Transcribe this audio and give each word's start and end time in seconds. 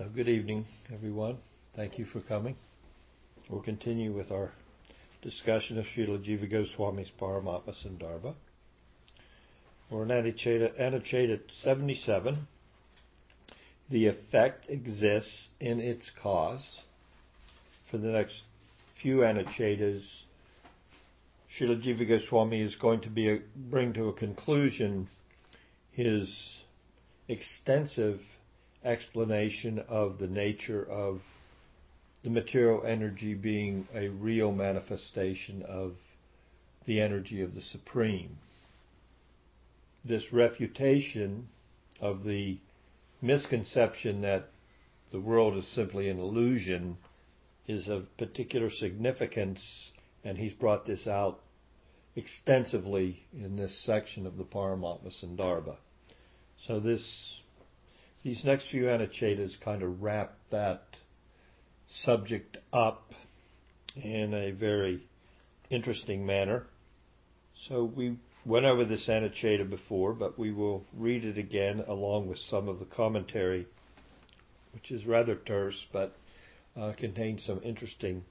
So, 0.00 0.06
good 0.08 0.30
evening, 0.30 0.64
everyone. 0.94 1.36
Thank 1.76 1.98
you 1.98 2.06
for 2.06 2.20
coming. 2.20 2.56
We'll 3.50 3.60
continue 3.60 4.12
with 4.12 4.32
our 4.32 4.50
discussion 5.20 5.78
of 5.78 5.84
Srila 5.84 6.24
Jiva 6.24 6.50
Goswami's 6.50 7.10
Paramatma 7.20 7.74
Sandarbha. 7.74 8.32
We're 9.90 10.04
in 10.04 10.08
Anucheta, 10.08 10.72
Anucheta 10.80 11.38
77. 11.52 12.46
The 13.90 14.06
effect 14.06 14.70
exists 14.70 15.50
in 15.60 15.80
its 15.82 16.08
cause. 16.08 16.80
For 17.90 17.98
the 17.98 18.08
next 18.08 18.44
few 18.94 19.18
Anuchetas, 19.18 20.22
Srila 21.52 21.78
Jiva 21.78 22.08
Goswami 22.08 22.62
is 22.62 22.74
going 22.74 23.00
to 23.02 23.10
be 23.10 23.28
a, 23.28 23.40
bring 23.54 23.92
to 23.92 24.08
a 24.08 24.14
conclusion 24.14 25.08
his 25.92 26.62
extensive 27.28 28.22
explanation 28.84 29.78
of 29.88 30.18
the 30.18 30.26
nature 30.26 30.84
of 30.84 31.20
the 32.22 32.30
material 32.30 32.82
energy 32.84 33.34
being 33.34 33.86
a 33.94 34.08
real 34.08 34.52
manifestation 34.52 35.62
of 35.62 35.96
the 36.84 37.00
energy 37.00 37.42
of 37.42 37.54
the 37.54 37.62
Supreme. 37.62 38.36
This 40.04 40.32
refutation 40.32 41.48
of 42.00 42.24
the 42.24 42.58
misconception 43.22 44.22
that 44.22 44.48
the 45.10 45.20
world 45.20 45.56
is 45.56 45.66
simply 45.66 46.08
an 46.08 46.18
illusion 46.18 46.96
is 47.66 47.88
of 47.88 48.16
particular 48.16 48.70
significance, 48.70 49.92
and 50.24 50.38
he's 50.38 50.54
brought 50.54 50.86
this 50.86 51.06
out 51.06 51.40
extensively 52.16 53.22
in 53.32 53.56
this 53.56 53.76
section 53.76 54.26
of 54.26 54.36
the 54.36 54.44
Paramatma 54.44 55.10
Sandarbha. 55.10 55.76
So 56.58 56.80
this, 56.80 57.39
these 58.22 58.44
next 58.44 58.64
few 58.64 58.84
Anuchetas 58.84 59.58
kind 59.58 59.82
of 59.82 60.02
wrap 60.02 60.34
that 60.50 60.82
subject 61.86 62.58
up 62.72 63.14
in 63.96 64.34
a 64.34 64.50
very 64.50 65.00
interesting 65.70 66.26
manner. 66.26 66.66
So 67.54 67.84
we 67.84 68.16
went 68.44 68.66
over 68.66 68.84
this 68.84 69.06
Anucheta 69.08 69.68
before, 69.68 70.12
but 70.12 70.38
we 70.38 70.52
will 70.52 70.84
read 70.94 71.24
it 71.24 71.38
again 71.38 71.84
along 71.86 72.28
with 72.28 72.38
some 72.38 72.68
of 72.68 72.78
the 72.78 72.84
commentary, 72.84 73.66
which 74.74 74.92
is 74.92 75.06
rather 75.06 75.34
terse, 75.34 75.86
but 75.90 76.12
uh, 76.78 76.92
contains 76.96 77.44
some 77.44 77.60
interesting 77.64 78.24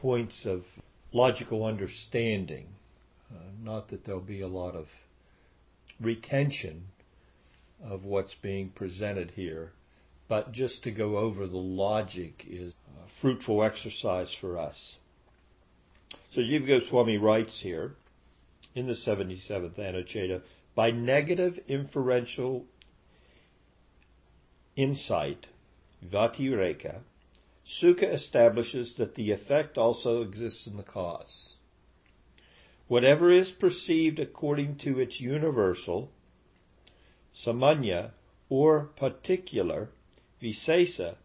points 0.00 0.46
of 0.46 0.64
logical 1.12 1.64
understanding. 1.64 2.66
Uh, 3.34 3.38
not 3.62 3.88
that 3.88 4.04
there'll 4.04 4.20
be 4.20 4.42
a 4.42 4.48
lot 4.48 4.74
of 4.74 4.88
retention 6.00 6.84
of 7.84 8.04
what's 8.04 8.34
being 8.34 8.68
presented 8.70 9.30
here, 9.32 9.72
but 10.28 10.52
just 10.52 10.84
to 10.84 10.90
go 10.90 11.16
over 11.16 11.46
the 11.46 11.56
logic 11.56 12.46
is 12.48 12.72
a 13.04 13.08
fruitful 13.08 13.62
exercise 13.62 14.32
for 14.32 14.58
us. 14.58 14.98
So 16.30 16.40
Jiva 16.40 16.66
Goswami 16.66 17.18
writes 17.18 17.60
here 17.60 17.94
in 18.74 18.86
the 18.86 18.92
77th 18.92 19.74
Anucheta, 19.74 20.42
by 20.74 20.90
negative 20.90 21.60
inferential 21.68 22.64
insight, 24.76 25.46
Vyatireka, 26.04 27.00
Sukha 27.66 28.12
establishes 28.12 28.94
that 28.94 29.14
the 29.14 29.30
effect 29.30 29.78
also 29.78 30.22
exists 30.22 30.66
in 30.66 30.76
the 30.76 30.82
cause. 30.82 31.54
Whatever 32.88 33.30
is 33.30 33.50
perceived 33.50 34.18
according 34.18 34.76
to 34.76 34.98
its 34.98 35.20
universal, 35.20 36.10
samanya, 37.34 38.10
or 38.48 38.90
particular, 38.96 39.88
visesa, 40.40 41.16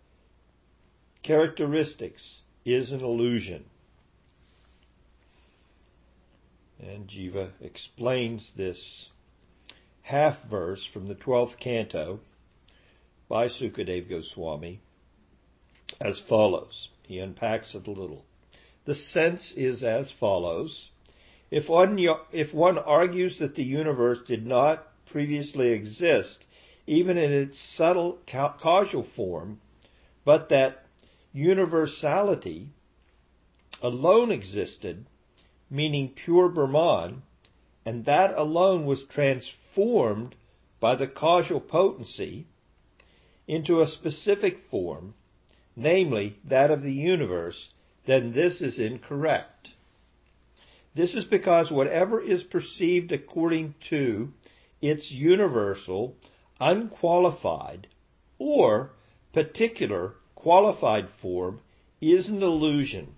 characteristics, 1.24 2.42
is 2.64 2.92
an 2.92 3.02
illusion. 3.02 3.66
And 6.80 7.08
Jiva 7.08 7.52
explains 7.62 8.52
this 8.52 9.10
half 10.04 10.44
verse 10.44 10.86
from 10.86 11.08
the 11.08 11.16
12th 11.16 11.58
canto 11.58 12.20
by 13.28 13.48
Sukadev 13.48 14.10
Goswami 14.10 14.80
as 16.00 16.20
follows. 16.20 16.90
He 17.08 17.20
unpacks 17.20 17.76
it 17.76 17.88
a 17.88 17.92
little. 17.92 18.24
The 18.86 18.96
sense 18.96 19.52
is 19.52 19.84
as 19.84 20.12
follows. 20.12 20.90
If 21.52 21.68
one, 21.68 21.98
if 22.32 22.54
one 22.54 22.78
argues 22.78 23.40
that 23.40 23.56
the 23.56 23.64
universe 23.64 24.20
did 24.28 24.46
not 24.46 24.88
previously 25.10 25.70
exist, 25.72 26.46
even 26.86 27.18
in 27.18 27.32
its 27.32 27.60
subtle 27.60 28.20
causal 28.28 29.04
form, 29.04 29.60
but 30.24 30.50
that 30.50 30.86
universality 31.34 32.70
alone 33.82 34.32
existed, 34.32 35.06
meaning 35.70 36.10
pure 36.10 36.50
Brahman, 36.50 37.22
and 37.86 38.06
that 38.06 38.38
alone 38.38 38.86
was 38.86 39.04
transformed 39.04 40.36
by 40.80 40.96
the 40.96 41.08
causal 41.08 41.60
potency 41.60 42.46
into 43.48 43.82
a 43.82 43.88
specific 43.88 44.60
form, 44.70 45.14
namely 45.76 46.38
that 46.44 46.72
of 46.72 46.84
the 46.84 46.94
universe, 46.94 47.72
then 48.06 48.34
this 48.34 48.62
is 48.62 48.80
incorrect. 48.80 49.72
This 50.96 51.14
is 51.14 51.26
because 51.26 51.72
whatever 51.72 52.20
is 52.20 52.44
perceived 52.44 53.12
according 53.12 53.76
to 53.82 54.34
its 54.82 55.12
universal, 55.12 56.16
unqualified, 56.60 57.88
or 58.38 58.92
particular 59.34 60.16
qualified 60.36 61.10
form 61.10 61.60
is 62.00 62.30
an 62.30 62.44
illusion 62.44 63.16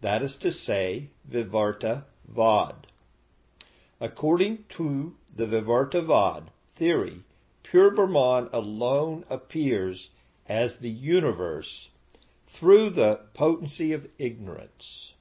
that 0.00 0.22
is 0.22 0.36
to 0.36 0.52
say, 0.52 1.08
Vivarta 1.28 2.04
Vad. 2.28 2.86
According 4.00 4.64
to 4.68 5.16
the 5.34 5.46
Vivarta 5.46 6.04
Vad 6.04 6.50
theory, 6.76 7.24
pure 7.62 7.90
Brahman 7.90 8.48
alone 8.52 9.24
appears 9.30 10.10
as 10.46 10.78
the 10.78 10.90
universe 10.90 11.88
through 12.46 12.90
the 12.90 13.18
potency 13.34 13.92
of 13.92 14.08
ignorance. 14.18 15.14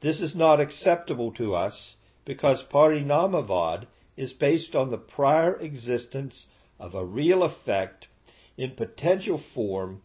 This 0.00 0.20
is 0.20 0.34
not 0.34 0.60
acceptable 0.60 1.32
to 1.32 1.54
us 1.54 1.96
because 2.24 2.62
Parinamavad 2.64 3.86
is 4.16 4.32
based 4.32 4.76
on 4.76 4.90
the 4.90 4.98
prior 4.98 5.54
existence 5.56 6.46
of 6.78 6.94
a 6.94 7.04
real 7.04 7.42
effect 7.42 8.08
in 8.56 8.70
potential 8.72 9.38
form 9.38 10.02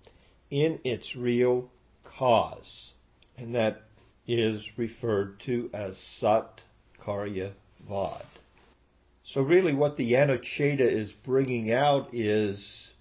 in 0.50 0.80
its 0.84 1.16
real 1.16 1.70
cause. 2.04 2.94
And 3.38 3.56
that 3.56 3.82
is 4.28 4.78
referred 4.78 5.40
to 5.42 5.70
as 5.74 5.98
Sat 5.98 6.62
Karya 7.00 7.52
Vad. 7.88 8.26
So 9.24 9.42
really 9.42 9.74
what 9.74 9.98
the 9.98 10.14
Anucheta 10.14 10.80
is 10.80 11.12
bringing 11.12 11.72
out 11.72 12.10
is 12.14 12.94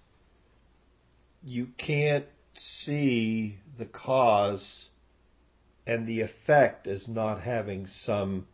you 1.43 1.67
can't 1.77 2.25
see 2.55 3.57
the 3.77 3.85
cause 3.85 4.89
and 5.85 6.07
the 6.07 6.21
effect 6.21 6.87
as 6.87 7.07
not 7.07 7.41
having 7.41 7.87
some 7.87 8.47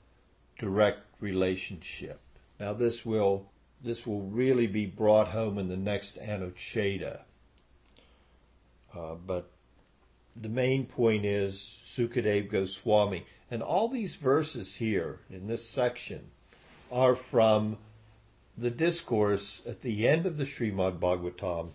direct 0.60 1.00
relationship. 1.20 2.20
Now 2.62 2.74
this 2.74 3.04
will 3.04 3.50
this 3.82 4.06
will 4.06 4.22
really 4.22 4.68
be 4.68 4.86
brought 4.86 5.30
home 5.30 5.58
in 5.58 5.68
the 5.68 5.76
next 5.76 6.20
Anucheta. 6.20 7.22
Uh, 8.96 9.16
but 9.16 9.50
the 10.36 10.48
main 10.48 10.86
point 10.86 11.26
is 11.26 11.56
Sukadev 11.84 12.52
Goswami. 12.52 13.26
And 13.50 13.64
all 13.64 13.88
these 13.88 14.14
verses 14.14 14.76
here 14.76 15.22
in 15.32 15.48
this 15.48 15.68
section 15.68 16.30
are 16.92 17.16
from 17.16 17.80
the 18.56 18.70
discourse 18.70 19.64
at 19.66 19.82
the 19.82 20.08
end 20.08 20.28
of 20.28 20.38
the 20.38 20.46
Srimad 20.46 21.00
Bhagavatam 21.00 21.72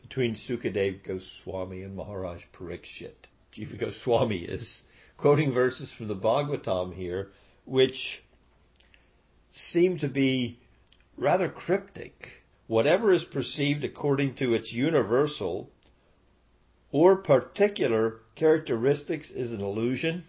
between 0.00 0.32
Sukadev 0.32 1.02
Goswami 1.02 1.82
and 1.82 1.94
Maharaj 1.94 2.46
Parikshit. 2.54 3.28
Jiva 3.52 3.76
Goswami 3.76 4.38
is 4.38 4.84
quoting 5.18 5.52
verses 5.52 5.92
from 5.92 6.08
the 6.08 6.16
Bhagavatam 6.16 6.94
here, 6.94 7.30
which 7.66 8.22
seem 9.50 9.98
to 9.98 10.08
be 10.08 10.58
rather 11.16 11.48
cryptic. 11.48 12.44
Whatever 12.66 13.12
is 13.12 13.24
perceived 13.24 13.82
according 13.82 14.34
to 14.34 14.54
its 14.54 14.72
universal 14.72 15.70
or 16.92 17.16
particular 17.16 18.20
characteristics 18.36 19.30
is 19.30 19.52
an 19.52 19.60
illusion? 19.60 20.24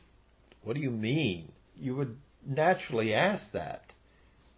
What 0.64 0.76
do 0.76 0.82
you 0.82 0.92
mean? 0.92 1.52
You 1.76 1.96
would 1.96 2.18
naturally 2.46 3.14
ask 3.14 3.52
that. 3.52 3.94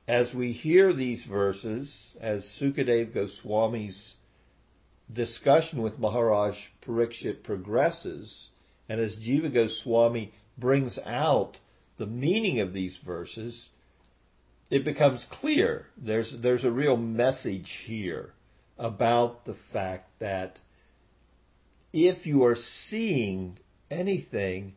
As 0.07 0.33
we 0.33 0.51
hear 0.51 0.93
these 0.93 1.23
verses, 1.23 2.15
as 2.19 2.45
Sukadev 2.45 3.13
Goswami's 3.13 4.15
discussion 5.11 5.81
with 5.81 5.99
Maharaj 5.99 6.69
Parikshit 6.81 7.43
progresses, 7.43 8.49
and 8.89 8.99
as 8.99 9.15
Jiva 9.15 9.53
Goswami 9.53 10.31
brings 10.57 10.99
out 10.99 11.59
the 11.97 12.07
meaning 12.07 12.59
of 12.59 12.73
these 12.73 12.97
verses, 12.97 13.69
it 14.73 14.83
becomes 14.83 15.25
clear 15.25 15.85
there's 15.97 16.31
there's 16.31 16.65
a 16.65 16.71
real 16.71 16.97
message 16.97 17.73
here 17.73 18.33
about 18.79 19.45
the 19.45 19.53
fact 19.53 20.09
that 20.17 20.57
if 21.93 22.25
you 22.25 22.43
are 22.45 22.55
seeing 22.55 23.55
anything 23.91 24.73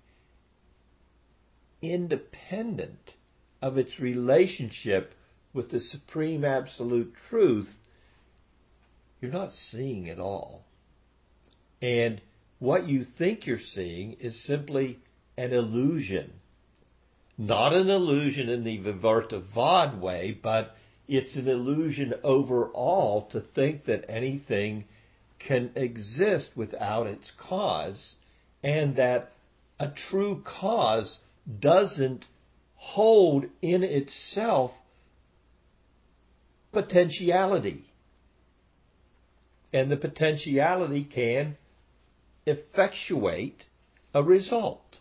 independent 1.80 3.14
of 3.62 3.78
its 3.78 3.98
relationship 3.98 5.14
with 5.54 5.70
the 5.70 5.80
supreme 5.80 6.44
absolute 6.44 7.14
truth, 7.14 7.74
you're 9.22 9.32
not 9.32 9.54
seeing 9.54 10.08
it 10.08 10.18
all. 10.18 10.62
And 11.80 12.20
what 12.58 12.86
you 12.86 13.02
think 13.02 13.46
you're 13.46 13.56
seeing 13.56 14.12
is 14.20 14.38
simply 14.38 14.98
an 15.38 15.54
illusion. 15.54 16.34
Not 17.38 17.74
an 17.74 17.90
illusion 17.90 18.48
in 18.48 18.64
the 18.64 18.78
Vivartavad 18.78 19.98
way, 19.98 20.38
but 20.40 20.76
it's 21.06 21.36
an 21.36 21.48
illusion 21.48 22.14
overall 22.24 23.22
to 23.26 23.40
think 23.40 23.84
that 23.84 24.06
anything 24.08 24.84
can 25.38 25.70
exist 25.74 26.56
without 26.56 27.06
its 27.06 27.30
cause 27.30 28.16
and 28.62 28.96
that 28.96 29.32
a 29.78 29.88
true 29.88 30.40
cause 30.44 31.20
doesn't 31.60 32.26
hold 32.76 33.46
in 33.60 33.84
itself 33.84 34.74
potentiality. 36.72 37.84
And 39.72 39.90
the 39.90 39.96
potentiality 39.96 41.04
can 41.04 41.56
effectuate 42.46 43.66
a 44.14 44.22
result. 44.22 45.00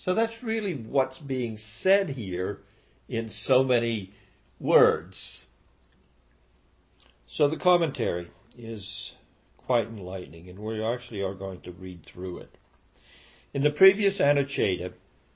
So 0.00 0.14
that's 0.14 0.42
really 0.42 0.74
what's 0.74 1.18
being 1.18 1.58
said 1.58 2.08
here 2.08 2.62
in 3.06 3.28
so 3.28 3.62
many 3.62 4.14
words. 4.58 5.44
So 7.26 7.48
the 7.48 7.58
commentary 7.58 8.30
is 8.56 9.12
quite 9.58 9.88
enlightening, 9.88 10.48
and 10.48 10.58
we 10.58 10.82
actually 10.82 11.22
are 11.22 11.34
going 11.34 11.60
to 11.62 11.72
read 11.72 12.06
through 12.06 12.38
it. 12.38 12.56
In 13.52 13.62
the 13.62 13.70
previous 13.70 14.20
Anucheta, 14.20 14.94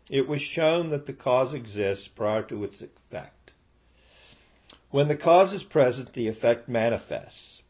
it 0.09 0.27
was 0.27 0.41
shown 0.41 0.89
that 0.89 1.05
the 1.05 1.13
cause 1.13 1.53
exists 1.53 2.09
prior 2.09 2.43
to 2.45 2.65
its 2.65 2.81
effect. 2.81 3.53
When 4.89 5.09
the 5.09 5.17
cause 5.17 5.53
is 5.53 5.63
present, 5.63 6.15
the 6.15 6.29
effect 6.29 6.71
manifests. 6.71 7.61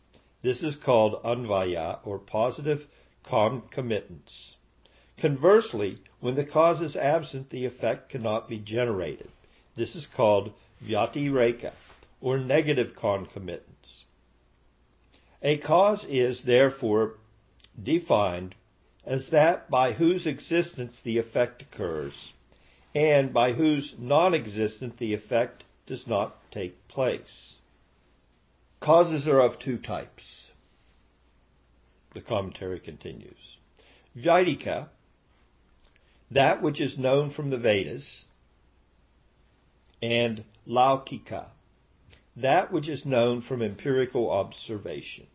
This 0.42 0.62
is 0.62 0.76
called 0.76 1.24
anvaya, 1.24 1.98
or 2.04 2.20
positive 2.20 2.86
concomitance. 3.24 4.54
Conversely, 5.16 5.98
when 6.24 6.36
the 6.36 6.42
cause 6.42 6.80
is 6.80 6.96
absent, 6.96 7.50
the 7.50 7.66
effect 7.66 8.08
cannot 8.08 8.48
be 8.48 8.56
generated. 8.56 9.28
This 9.76 9.94
is 9.94 10.06
called 10.06 10.54
vyatireka, 10.82 11.72
or 12.22 12.38
negative 12.38 12.96
concomitance. 12.96 14.04
A 15.42 15.58
cause 15.58 16.02
is, 16.06 16.40
therefore, 16.40 17.16
defined 17.82 18.54
as 19.04 19.28
that 19.28 19.68
by 19.68 19.92
whose 19.92 20.26
existence 20.26 20.98
the 21.00 21.18
effect 21.18 21.60
occurs, 21.60 22.32
and 22.94 23.34
by 23.34 23.52
whose 23.52 23.94
non-existence 23.98 24.94
the 24.96 25.12
effect 25.12 25.62
does 25.84 26.06
not 26.06 26.50
take 26.50 26.88
place. 26.88 27.56
Causes 28.80 29.28
are 29.28 29.40
of 29.40 29.58
two 29.58 29.76
types. 29.76 30.50
The 32.14 32.22
commentary 32.22 32.80
continues. 32.80 33.58
Vaidika, 34.16 34.88
that 36.30 36.62
which 36.62 36.80
is 36.80 36.98
known 36.98 37.30
from 37.30 37.50
the 37.50 37.58
Vedas, 37.58 38.24
and 40.02 40.44
Laukika, 40.66 41.46
that 42.36 42.72
which 42.72 42.88
is 42.88 43.06
known 43.06 43.40
from 43.40 43.62
empirical 43.62 44.30
observation. 44.30 45.26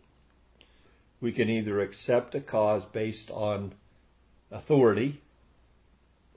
We 1.22 1.32
can 1.32 1.50
either 1.50 1.82
accept 1.82 2.36
a 2.36 2.40
cause 2.40 2.86
based 2.86 3.30
on 3.32 3.74
authority, 4.52 5.22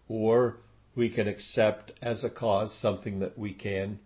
or 0.09 0.57
we 0.95 1.09
can 1.09 1.29
accept 1.29 1.93
as 2.03 2.25
a 2.25 2.31
cause 2.31 2.73
something 2.73 3.21
that 3.21 3.39
we 3.39 3.53
can 3.53 3.99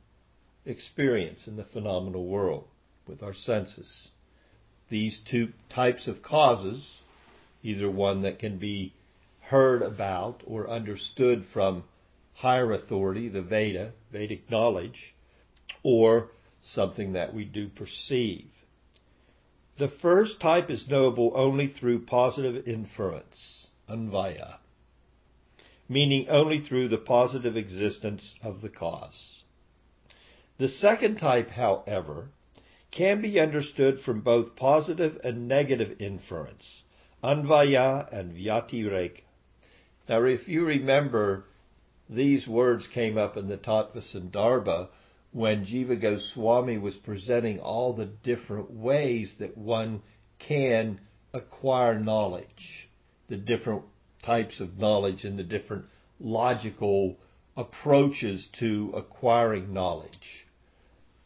experience 0.65 1.49
in 1.49 1.57
the 1.57 1.65
phenomenal 1.65 2.25
world 2.25 2.67
with 3.07 3.23
our 3.23 3.33
senses. 3.33 4.11
These 4.89 5.19
two 5.19 5.53
types 5.69 6.09
of 6.09 6.23
causes, 6.23 7.01
either 7.63 7.91
one 7.91 8.23
that 8.23 8.39
can 8.39 8.59
be 8.59 8.93
heard 9.47 9.81
about 9.81 10.43
or 10.45 10.69
understood 10.69 11.45
from 11.45 11.85
higher 12.35 12.73
authority, 12.73 13.29
the 13.29 13.43
Veda, 13.43 13.93
Vedic 14.11 14.51
knowledge, 14.51 15.15
or 15.85 16.33
something 16.61 17.13
that 17.13 17.33
we 17.33 17.45
do 17.45 17.69
perceive. 17.69 18.51
The 19.77 19.87
first 19.89 20.41
type 20.41 20.69
is 20.69 20.89
knowable 20.89 21.31
only 21.35 21.69
through 21.69 22.07
positive 22.07 22.67
inference, 22.67 23.69
anvaya, 23.89 24.57
meaning 25.89 26.29
only 26.29 26.59
through 26.59 26.89
the 26.89 26.99
positive 26.99 27.57
existence 27.57 28.35
of 28.43 28.63
the 28.63 28.69
cause. 28.69 29.45
The 30.59 30.69
second 30.69 31.19
type, 31.19 31.51
however, 31.51 32.31
can 32.91 33.21
be 33.21 33.39
understood 33.39 34.01
from 34.01 34.23
both 34.23 34.57
positive 34.57 35.21
and 35.23 35.47
negative 35.47 36.01
inference, 36.01 36.83
anvaya 37.23 38.11
and 38.13 38.33
vyatireka. 38.33 39.21
Now, 40.09 40.23
if 40.25 40.49
you 40.49 40.65
remember, 40.65 41.47
these 42.09 42.47
words 42.47 42.87
came 42.87 43.19
up 43.19 43.37
in 43.37 43.49
the 43.49 43.57
Tattva 43.57 44.01
Sandarbha 44.01 44.89
when 45.33 45.65
Jiva 45.65 46.01
Goswami 46.01 46.79
was 46.79 46.97
presenting 46.97 47.59
all 47.59 47.93
the 47.93 48.07
different 48.07 48.71
ways 48.71 49.35
that 49.39 49.59
one 49.59 50.03
can 50.39 51.01
acquire 51.33 51.99
knowledge, 51.99 52.89
the 53.27 53.37
different 53.37 53.83
types 54.23 54.61
of 54.61 54.79
knowledge 54.79 55.25
and 55.25 55.39
the 55.39 55.43
different 55.45 55.87
logical 56.21 57.19
approaches 57.57 58.47
to 58.47 58.93
acquiring 58.95 59.73
knowledge. 59.73 60.47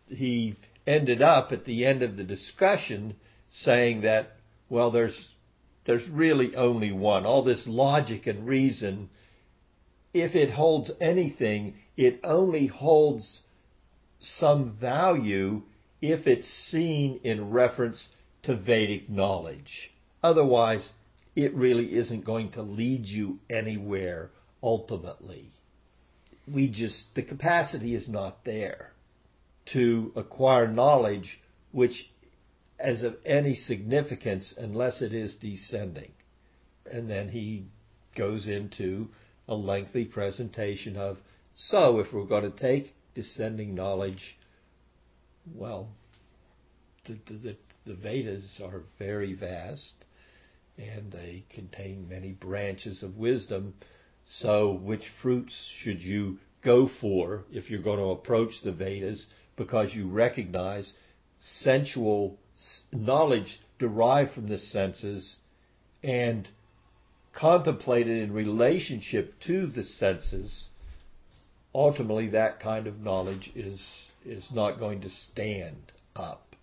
He 0.08 0.56
ended 0.86 1.20
up 1.20 1.52
at 1.52 1.66
the 1.66 1.84
end 1.84 2.02
of 2.02 2.16
the 2.16 2.24
discussion 2.24 3.16
saying 3.50 4.00
that, 4.00 4.36
well, 4.70 4.90
there's 4.90 5.34
there's 5.84 6.08
really 6.08 6.54
only 6.56 6.92
one. 6.92 7.24
All 7.24 7.42
this 7.42 7.66
logic 7.66 8.26
and 8.26 8.46
reason, 8.46 9.08
if 10.12 10.36
it 10.36 10.50
holds 10.50 10.90
anything, 11.00 11.74
it 11.96 12.20
only 12.24 12.66
holds 12.66 13.42
some 14.18 14.70
value 14.70 15.62
if 16.00 16.26
it's 16.26 16.48
seen 16.48 17.20
in 17.24 17.50
reference 17.50 18.08
to 18.42 18.54
Vedic 18.54 19.08
knowledge. 19.08 19.92
Otherwise, 20.22 20.94
it 21.36 21.54
really 21.54 21.94
isn't 21.94 22.24
going 22.24 22.50
to 22.50 22.62
lead 22.62 23.06
you 23.06 23.38
anywhere 23.48 24.30
ultimately. 24.62 25.50
We 26.46 26.68
just, 26.68 27.14
the 27.14 27.22
capacity 27.22 27.94
is 27.94 28.08
not 28.08 28.44
there 28.44 28.92
to 29.66 30.12
acquire 30.16 30.66
knowledge 30.66 31.40
which 31.72 32.09
as 32.80 33.02
of 33.02 33.16
any 33.26 33.54
significance 33.54 34.54
unless 34.56 35.02
it 35.02 35.12
is 35.12 35.34
descending. 35.34 36.12
And 36.90 37.10
then 37.10 37.28
he 37.28 37.66
goes 38.14 38.48
into 38.48 39.10
a 39.46 39.54
lengthy 39.54 40.06
presentation 40.06 40.96
of, 40.96 41.20
so 41.54 42.00
if 42.00 42.12
we're 42.12 42.24
going 42.24 42.50
to 42.50 42.58
take 42.58 42.94
descending 43.14 43.74
knowledge, 43.74 44.36
well, 45.54 45.88
the, 47.04 47.18
the, 47.32 47.56
the 47.84 47.94
Vedas 47.94 48.60
are 48.60 48.82
very 48.98 49.34
vast 49.34 49.94
and 50.78 51.10
they 51.12 51.44
contain 51.50 52.08
many 52.08 52.32
branches 52.32 53.02
of 53.02 53.18
wisdom. 53.18 53.74
So 54.24 54.70
which 54.70 55.08
fruits 55.08 55.64
should 55.64 56.02
you 56.02 56.38
go 56.62 56.86
for 56.86 57.44
if 57.52 57.70
you're 57.70 57.80
going 57.80 57.98
to 57.98 58.10
approach 58.10 58.62
the 58.62 58.72
Vedas 58.72 59.26
because 59.56 59.94
you 59.94 60.06
recognize 60.06 60.94
sensual 61.40 62.38
knowledge 62.92 63.60
derived 63.78 64.32
from 64.32 64.46
the 64.46 64.58
senses 64.58 65.38
and 66.02 66.48
contemplated 67.32 68.22
in 68.22 68.32
relationship 68.32 69.38
to 69.40 69.66
the 69.66 69.82
senses, 69.82 70.68
ultimately 71.74 72.28
that 72.28 72.60
kind 72.60 72.86
of 72.86 73.00
knowledge 73.00 73.50
is, 73.54 74.10
is 74.24 74.50
not 74.50 74.78
going 74.78 75.00
to 75.00 75.10
stand 75.10 75.92
up. 76.16 76.56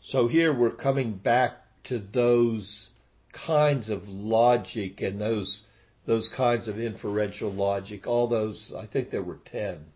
So 0.00 0.28
here 0.28 0.52
we're 0.52 0.70
coming 0.70 1.12
back 1.12 1.58
to 1.84 1.98
those 1.98 2.90
kinds 3.32 3.88
of 3.88 4.08
logic 4.08 5.00
and 5.00 5.20
those 5.20 5.64
those 6.04 6.28
kinds 6.28 6.66
of 6.66 6.80
inferential 6.80 7.52
logic, 7.52 8.08
all 8.08 8.26
those 8.26 8.72
I 8.72 8.86
think 8.86 9.10
there 9.10 9.22
were 9.22 9.38
ten, 9.44 9.86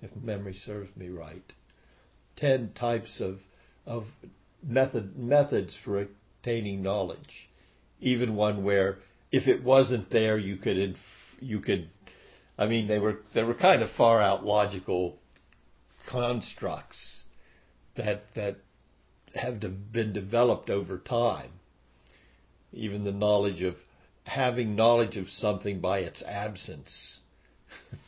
if 0.00 0.14
memory 0.16 0.54
serves 0.54 0.96
me 0.96 1.08
right. 1.08 1.52
Ten 2.36 2.72
types 2.72 3.20
of 3.20 3.40
of 3.84 4.06
method 4.62 5.16
methods 5.16 5.74
for 5.74 6.08
attaining 6.42 6.82
knowledge. 6.82 7.48
Even 8.00 8.36
one 8.36 8.64
where 8.64 8.98
if 9.32 9.48
it 9.48 9.62
wasn't 9.62 10.10
there, 10.10 10.38
you 10.38 10.56
could 10.56 10.78
inf- 10.78 11.36
you 11.40 11.60
could. 11.60 11.88
I 12.58 12.66
mean, 12.66 12.86
they 12.86 12.98
were 12.98 13.20
they 13.34 13.42
were 13.42 13.54
kind 13.54 13.82
of 13.82 13.90
far 13.90 14.20
out 14.22 14.44
logical 14.44 15.18
constructs 16.06 17.24
that 17.94 18.32
that 18.34 18.56
have 19.34 19.60
de- 19.60 19.68
been 19.68 20.12
developed 20.12 20.70
over 20.70 20.98
time. 20.98 21.50
even 22.72 23.04
the 23.04 23.12
knowledge 23.12 23.62
of 23.62 23.76
having 24.24 24.76
knowledge 24.76 25.16
of 25.16 25.30
something 25.30 25.80
by 25.80 26.00
its 26.00 26.22
absence. 26.22 27.20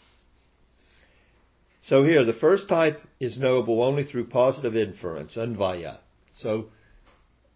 so 1.82 2.02
here, 2.02 2.24
the 2.24 2.32
first 2.32 2.68
type 2.68 3.02
is 3.20 3.38
knowable 3.38 3.82
only 3.82 4.02
through 4.02 4.26
positive 4.26 4.76
inference, 4.76 5.36
anvaya. 5.36 5.98
So 6.38 6.68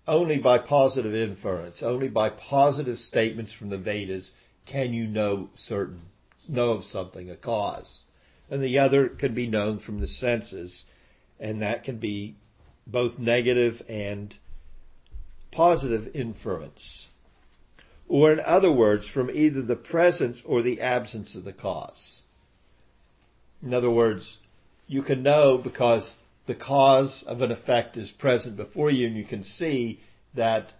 only 0.08 0.38
by 0.38 0.58
positive 0.58 1.14
inference, 1.14 1.84
only 1.84 2.08
by 2.08 2.30
positive 2.30 2.98
statements 2.98 3.52
from 3.52 3.68
the 3.68 3.78
Vedas 3.78 4.32
can 4.66 4.92
you 4.92 5.06
know 5.06 5.50
certain, 5.54 6.00
know 6.48 6.72
of 6.72 6.84
something, 6.84 7.30
a 7.30 7.36
cause. 7.36 8.02
And 8.50 8.60
the 8.60 8.80
other 8.80 9.08
can 9.08 9.34
be 9.34 9.46
known 9.46 9.78
from 9.78 10.00
the 10.00 10.08
senses, 10.08 10.84
and 11.38 11.62
that 11.62 11.84
can 11.84 11.98
be 11.98 12.34
both 12.84 13.20
negative 13.20 13.82
and 13.88 14.36
positive 15.52 16.16
inference. 16.16 17.08
Or 18.08 18.32
in 18.32 18.40
other 18.40 18.72
words, 18.72 19.06
from 19.06 19.30
either 19.30 19.62
the 19.62 19.76
presence 19.76 20.42
or 20.44 20.60
the 20.60 20.80
absence 20.80 21.36
of 21.36 21.44
the 21.44 21.52
cause. 21.52 22.22
In 23.62 23.74
other 23.74 23.90
words, 23.90 24.38
you 24.88 25.02
can 25.02 25.22
know 25.22 25.56
because 25.56 26.16
the 26.46 26.54
cause 26.54 27.22
of 27.22 27.40
an 27.42 27.52
effect 27.52 27.96
is 27.96 28.10
present 28.10 28.56
before 28.56 28.90
you 28.90 29.06
and 29.06 29.16
you 29.16 29.24
can 29.24 29.44
see 29.44 30.00
that 30.34 30.70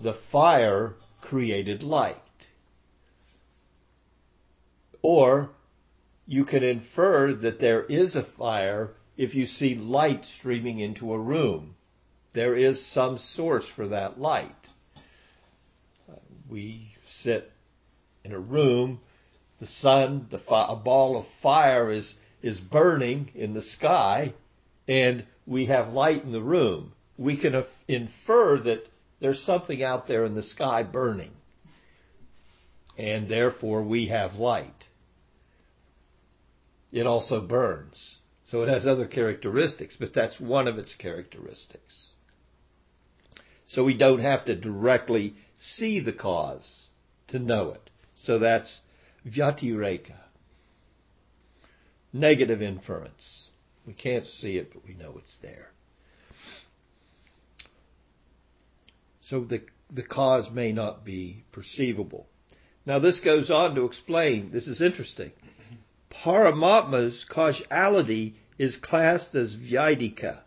the 0.00 0.12
fire 0.12 0.94
created 1.20 1.82
light. 1.82 2.16
Or 5.02 5.50
you 6.26 6.44
can 6.44 6.62
infer 6.62 7.32
that 7.32 7.58
there 7.58 7.84
is 7.84 8.14
a 8.14 8.22
fire 8.22 8.94
if 9.16 9.34
you 9.34 9.46
see 9.46 9.74
light 9.74 10.24
streaming 10.24 10.78
into 10.78 11.12
a 11.12 11.18
room. 11.18 11.74
There 12.32 12.54
is 12.54 12.84
some 12.84 13.18
source 13.18 13.66
for 13.66 13.88
that 13.88 14.20
light. 14.20 14.68
we 16.48 16.94
sit 17.08 17.50
in 18.24 18.32
a 18.32 18.38
room, 18.38 19.00
the 19.58 19.66
sun, 19.66 20.26
the 20.30 20.38
fi- 20.38 20.70
a 20.70 20.76
ball 20.76 21.16
of 21.16 21.26
fire 21.26 21.90
is, 21.90 22.16
is 22.42 22.60
burning 22.60 23.30
in 23.34 23.54
the 23.54 23.62
sky, 23.62 24.32
and 24.88 25.24
we 25.46 25.66
have 25.66 25.92
light 25.92 26.24
in 26.24 26.32
the 26.32 26.42
room. 26.42 26.92
We 27.16 27.36
can 27.36 27.62
infer 27.86 28.58
that 28.58 28.88
there's 29.20 29.42
something 29.42 29.82
out 29.82 30.06
there 30.06 30.24
in 30.24 30.34
the 30.34 30.42
sky 30.42 30.82
burning, 30.82 31.32
and 32.96 33.28
therefore 33.28 33.82
we 33.82 34.06
have 34.06 34.38
light. 34.38 34.88
It 36.90 37.06
also 37.06 37.40
burns. 37.40 38.18
So 38.46 38.62
it 38.62 38.70
has 38.70 38.86
other 38.86 39.06
characteristics, 39.06 39.96
but 39.96 40.14
that's 40.14 40.40
one 40.40 40.68
of 40.68 40.78
its 40.78 40.94
characteristics. 40.94 42.12
So 43.66 43.84
we 43.84 43.92
don't 43.92 44.20
have 44.20 44.46
to 44.46 44.54
directly 44.54 45.34
see 45.58 46.00
the 46.00 46.14
cause 46.14 46.86
to 47.26 47.38
know 47.38 47.72
it. 47.72 47.90
So 48.16 48.38
that's 48.38 48.80
Vyatireka. 49.28 50.16
Negative 52.14 52.62
inference. 52.62 53.47
We 53.88 53.94
can't 53.94 54.26
see 54.26 54.58
it, 54.58 54.70
but 54.74 54.86
we 54.86 54.92
know 54.92 55.14
it's 55.16 55.38
there. 55.38 55.70
So 59.22 59.40
the, 59.40 59.62
the 59.90 60.02
cause 60.02 60.50
may 60.50 60.72
not 60.72 61.06
be 61.06 61.44
perceivable. 61.52 62.28
Now 62.84 62.98
this 62.98 63.20
goes 63.20 63.50
on 63.50 63.74
to 63.76 63.86
explain, 63.86 64.50
this 64.50 64.68
is 64.68 64.82
interesting. 64.82 65.32
Paramatma's 66.10 67.24
causality 67.24 68.34
is 68.58 68.76
classed 68.76 69.34
as 69.34 69.56
Vaidika 69.56 70.40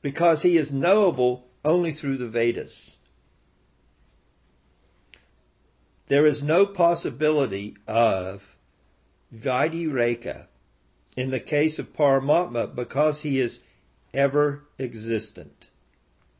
because 0.00 0.40
he 0.40 0.56
is 0.56 0.72
knowable 0.72 1.46
only 1.62 1.92
through 1.92 2.16
the 2.16 2.28
Vedas. 2.28 2.96
There 6.08 6.24
is 6.24 6.42
no 6.42 6.64
possibility 6.64 7.76
of 7.86 8.42
Vyatireka 9.34 10.46
in 11.16 11.30
the 11.30 11.40
case 11.40 11.78
of 11.78 11.92
Paramatma 11.92 12.74
because 12.74 13.20
he 13.22 13.38
is 13.38 13.60
ever 14.12 14.64
existent. 14.78 15.68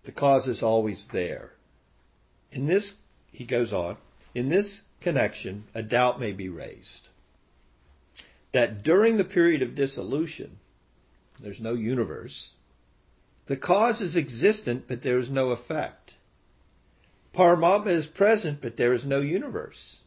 The 0.05 0.13
cause 0.13 0.49
is 0.49 0.63
always 0.63 1.07
there. 1.07 1.53
In 2.53 2.67
this, 2.67 2.95
he 3.33 3.45
goes 3.45 3.73
on, 3.73 3.97
in 4.35 4.49
this 4.49 4.83
connection, 5.01 5.65
a 5.75 5.83
doubt 5.83 6.21
may 6.21 6.33
be 6.33 6.49
raised 6.49 7.09
that 8.55 8.85
during 8.85 9.17
the 9.17 9.25
period 9.25 9.63
of 9.63 9.75
dissolution, 9.75 10.61
there's 11.41 11.61
no 11.61 11.75
universe, 11.75 12.53
the 13.47 13.57
cause 13.57 14.01
is 14.01 14.15
existent, 14.15 14.85
but 14.87 15.03
there 15.03 15.19
is 15.19 15.29
no 15.29 15.51
effect. 15.51 16.15
Paramatma 17.35 17.89
is 17.89 18.07
present, 18.07 18.61
but 18.61 18.77
there 18.77 18.93
is 18.93 19.05
no 19.05 19.19
universe. 19.21 20.03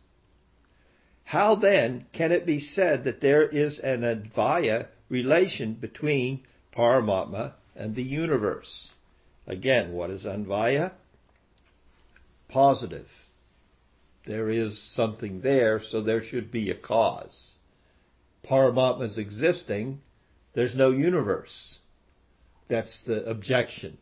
How 1.28 1.56
then 1.56 2.06
can 2.14 2.32
it 2.32 2.46
be 2.46 2.58
said 2.58 3.04
that 3.04 3.20
there 3.20 3.46
is 3.46 3.80
an 3.80 4.04
anvaya 4.04 4.88
relation 5.10 5.74
between 5.74 6.46
Paramatma 6.72 7.52
and 7.76 7.96
the 7.96 8.04
universe? 8.04 8.94
Again, 9.46 9.92
what 9.92 10.10
is 10.10 10.24
anvaya? 10.24 10.94
Positive. 12.48 13.10
There 14.24 14.50
is 14.50 14.80
something 14.80 15.42
there, 15.42 15.82
so 15.82 16.00
there 16.00 16.22
should 16.22 16.50
be 16.50 16.70
a 16.70 16.76
cause. 16.76 17.58
Paramatma 18.46 19.04
is 19.04 19.18
existing, 19.18 20.00
there's 20.54 20.78
no 20.78 20.92
universe. 20.92 21.80
That's 22.70 23.02
the 23.02 23.30
objection. 23.30 23.98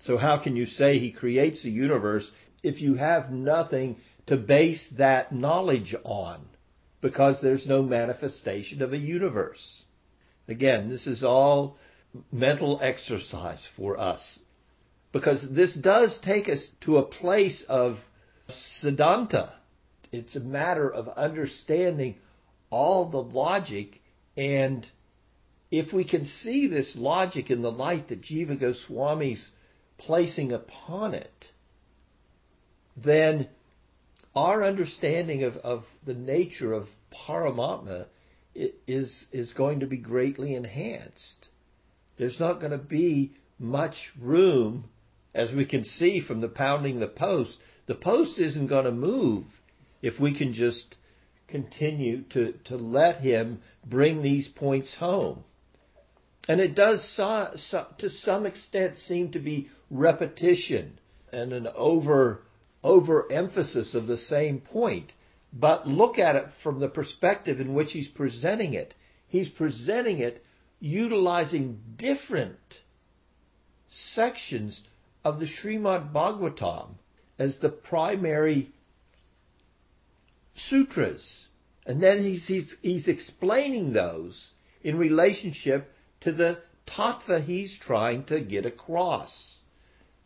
So 0.00 0.16
how 0.16 0.38
can 0.38 0.56
you 0.56 0.66
say 0.66 0.98
he 0.98 1.12
creates 1.12 1.64
a 1.64 1.70
universe 1.70 2.32
if 2.64 2.82
you 2.82 2.94
have 2.94 3.30
nothing 3.30 3.98
to 4.26 4.36
base 4.36 4.88
that 4.90 5.32
knowledge 5.32 5.94
on? 6.04 6.44
Because 7.00 7.40
there's 7.40 7.66
no 7.66 7.82
manifestation 7.82 8.82
of 8.82 8.92
a 8.92 8.98
universe. 8.98 9.84
Again, 10.48 10.88
this 10.88 11.06
is 11.06 11.24
all 11.24 11.78
mental 12.32 12.78
exercise 12.82 13.64
for 13.64 13.98
us. 13.98 14.40
Because 15.12 15.48
this 15.48 15.74
does 15.74 16.18
take 16.18 16.48
us 16.48 16.66
to 16.82 16.98
a 16.98 17.02
place 17.02 17.62
of 17.62 18.04
Siddhanta. 18.48 19.50
It's 20.12 20.36
a 20.36 20.40
matter 20.40 20.88
of 20.88 21.08
understanding 21.08 22.16
all 22.70 23.06
the 23.06 23.22
logic 23.22 24.00
and 24.36 24.88
if 25.70 25.92
we 25.92 26.04
can 26.04 26.24
see 26.24 26.66
this 26.66 26.96
logic 26.96 27.50
in 27.50 27.62
the 27.62 27.72
light 27.72 28.08
that 28.08 28.20
Jiva 28.22 28.58
Goswami's 28.58 29.50
placing 29.98 30.52
upon 30.52 31.14
it, 31.14 31.50
then 32.96 33.48
our 34.36 34.62
understanding 34.62 35.44
of, 35.44 35.56
of 35.56 35.86
the 36.04 36.14
nature 36.14 36.74
of 36.74 36.88
Paramatma 37.10 38.06
is, 38.54 39.26
is 39.32 39.54
going 39.54 39.80
to 39.80 39.86
be 39.86 39.96
greatly 39.96 40.54
enhanced. 40.54 41.48
There's 42.18 42.38
not 42.38 42.60
going 42.60 42.72
to 42.72 42.78
be 42.78 43.32
much 43.58 44.12
room, 44.20 44.84
as 45.34 45.52
we 45.52 45.64
can 45.64 45.84
see 45.84 46.20
from 46.20 46.40
the 46.40 46.48
pounding 46.48 47.00
the 47.00 47.08
post. 47.08 47.58
The 47.86 47.94
post 47.94 48.38
isn't 48.38 48.66
going 48.66 48.84
to 48.84 48.92
move 48.92 49.44
if 50.02 50.20
we 50.20 50.32
can 50.32 50.52
just 50.52 50.96
continue 51.48 52.22
to, 52.22 52.52
to 52.64 52.76
let 52.76 53.20
him 53.20 53.60
bring 53.84 54.20
these 54.20 54.48
points 54.48 54.94
home. 54.94 55.44
And 56.48 56.60
it 56.60 56.74
does 56.74 57.02
so, 57.02 57.52
so, 57.56 57.86
to 57.98 58.10
some 58.10 58.46
extent 58.46 58.98
seem 58.98 59.32
to 59.32 59.38
be 59.38 59.70
repetition 59.90 60.98
and 61.32 61.52
an 61.52 61.68
over 61.74 62.42
overemphasis 62.86 63.94
of 63.94 64.06
the 64.06 64.16
same 64.16 64.60
point. 64.60 65.12
But 65.52 65.88
look 65.88 66.18
at 66.18 66.36
it 66.36 66.50
from 66.62 66.78
the 66.78 66.88
perspective 66.88 67.60
in 67.60 67.74
which 67.74 67.92
he's 67.92 68.08
presenting 68.08 68.74
it. 68.74 68.94
He's 69.28 69.48
presenting 69.48 70.20
it 70.20 70.44
utilizing 70.80 71.80
different 71.96 72.80
sections 73.88 74.82
of 75.24 75.38
the 75.38 75.46
Srimad 75.46 76.12
Bhagavatam 76.12 76.94
as 77.38 77.58
the 77.58 77.68
primary 77.68 78.70
sutras. 80.54 81.48
And 81.86 82.00
then 82.00 82.20
he's, 82.20 82.46
he's, 82.46 82.76
he's 82.82 83.08
explaining 83.08 83.92
those 83.92 84.52
in 84.82 84.98
relationship 84.98 85.92
to 86.20 86.32
the 86.32 86.58
tattva 86.86 87.42
he's 87.42 87.76
trying 87.76 88.24
to 88.24 88.40
get 88.40 88.66
across. 88.66 89.60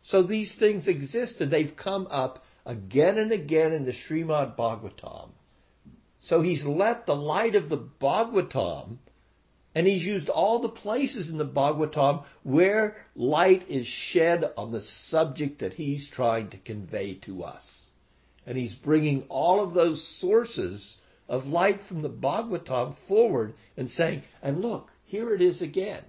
So 0.03 0.23
these 0.23 0.55
things 0.55 0.87
exist 0.87 1.41
and 1.41 1.51
they've 1.51 1.75
come 1.75 2.07
up 2.09 2.43
again 2.65 3.17
and 3.17 3.31
again 3.31 3.73
in 3.73 3.85
the 3.85 3.91
Srimad 3.91 4.55
Bhagavatam. 4.55 5.29
So 6.21 6.41
he's 6.41 6.65
let 6.65 7.05
the 7.05 7.15
light 7.15 7.55
of 7.55 7.69
the 7.69 7.77
Bhagavatam 7.77 8.97
and 9.73 9.87
he's 9.87 10.05
used 10.05 10.29
all 10.29 10.59
the 10.59 10.69
places 10.69 11.29
in 11.29 11.37
the 11.37 11.45
Bhagavatam 11.45 12.25
where 12.43 12.97
light 13.15 13.69
is 13.69 13.87
shed 13.87 14.51
on 14.57 14.71
the 14.71 14.81
subject 14.81 15.59
that 15.59 15.73
he's 15.73 16.09
trying 16.09 16.49
to 16.49 16.57
convey 16.57 17.13
to 17.15 17.43
us. 17.43 17.89
And 18.45 18.57
he's 18.57 18.75
bringing 18.75 19.23
all 19.29 19.63
of 19.63 19.73
those 19.73 20.05
sources 20.05 20.97
of 21.29 21.47
light 21.47 21.81
from 21.81 22.01
the 22.01 22.09
Bhagavatam 22.09 22.93
forward 22.95 23.53
and 23.77 23.89
saying, 23.89 24.23
and 24.41 24.61
look, 24.61 24.91
here 25.05 25.33
it 25.33 25.41
is 25.41 25.61
again. 25.61 26.03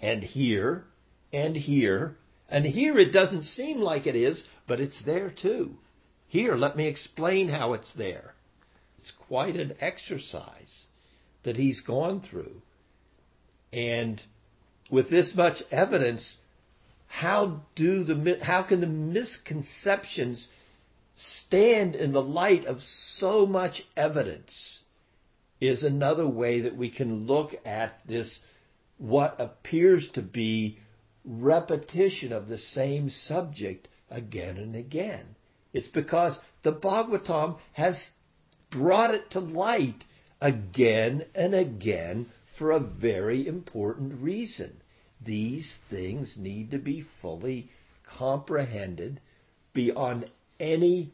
And 0.00 0.22
here, 0.22 0.86
and 1.32 1.56
here, 1.56 2.16
And 2.48 2.64
here 2.64 2.96
it 2.96 3.12
doesn't 3.12 3.42
seem 3.42 3.80
like 3.80 4.06
it 4.06 4.16
is, 4.16 4.46
but 4.66 4.80
it's 4.80 5.02
there 5.02 5.28
too. 5.28 5.76
Here, 6.28 6.54
let 6.56 6.76
me 6.76 6.86
explain 6.86 7.48
how 7.48 7.72
it's 7.72 7.92
there. 7.92 8.34
It's 8.98 9.10
quite 9.10 9.56
an 9.56 9.74
exercise 9.80 10.86
that 11.42 11.56
he's 11.56 11.80
gone 11.80 12.20
through. 12.20 12.60
And 13.72 14.22
with 14.90 15.08
this 15.08 15.34
much 15.34 15.62
evidence, 15.70 16.36
how 17.06 17.62
do 17.74 18.04
the 18.04 18.38
how 18.44 18.62
can 18.62 18.80
the 18.80 18.86
misconceptions 18.86 20.48
stand 21.16 21.96
in 21.96 22.12
the 22.12 22.22
light 22.22 22.66
of 22.66 22.82
so 22.82 23.46
much 23.46 23.84
evidence? 23.96 24.82
Is 25.60 25.82
another 25.82 26.26
way 26.26 26.60
that 26.60 26.76
we 26.76 26.90
can 26.90 27.26
look 27.26 27.58
at 27.66 28.06
this 28.06 28.42
what 28.98 29.40
appears 29.40 30.10
to 30.10 30.22
be 30.22 30.78
repetition 31.24 32.32
of 32.32 32.48
the 32.48 32.58
same 32.58 33.10
subject 33.10 33.88
again 34.10 34.58
and 34.58 34.76
again. 34.76 35.34
It's 35.72 35.88
because 35.88 36.40
the 36.62 36.72
Bhagavatam 36.72 37.58
has 37.72 38.12
brought 38.70 39.14
it 39.14 39.30
to 39.30 39.40
light 39.40 40.04
again 40.40 41.24
and 41.34 41.54
again 41.54 42.26
for 42.46 42.70
a 42.70 42.80
very 42.80 43.46
important 43.46 44.22
reason. 44.22 44.80
These 45.20 45.76
things 45.76 46.36
need 46.36 46.70
to 46.70 46.78
be 46.78 47.00
fully 47.00 47.70
comprehended 48.04 49.20
beyond 49.72 50.30
any 50.58 51.12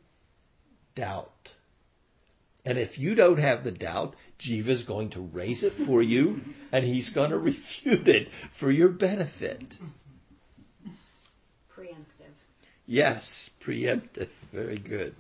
doubt. 0.95 1.55
And 2.65 2.79
if 2.79 2.99
you 2.99 3.15
don't 3.15 3.39
have 3.39 3.63
the 3.63 3.73
doubt, 3.73 4.15
Jiva 4.39 4.69
is 4.69 4.85
going 4.85 5.11
to 5.11 5.21
raise 5.21 5.63
it 5.63 5.75
for 5.75 6.03
you 6.03 6.41
and 6.73 6.85
he's 6.85 7.11
going 7.11 7.31
to 7.33 7.39
refute 7.39 8.09
it 8.09 8.31
for 8.53 8.71
your 8.71 8.89
benefit. 8.89 9.63
Yes, 12.87 13.51
preemptive. 13.61 14.29
Very 14.53 14.77
good. 14.77 15.15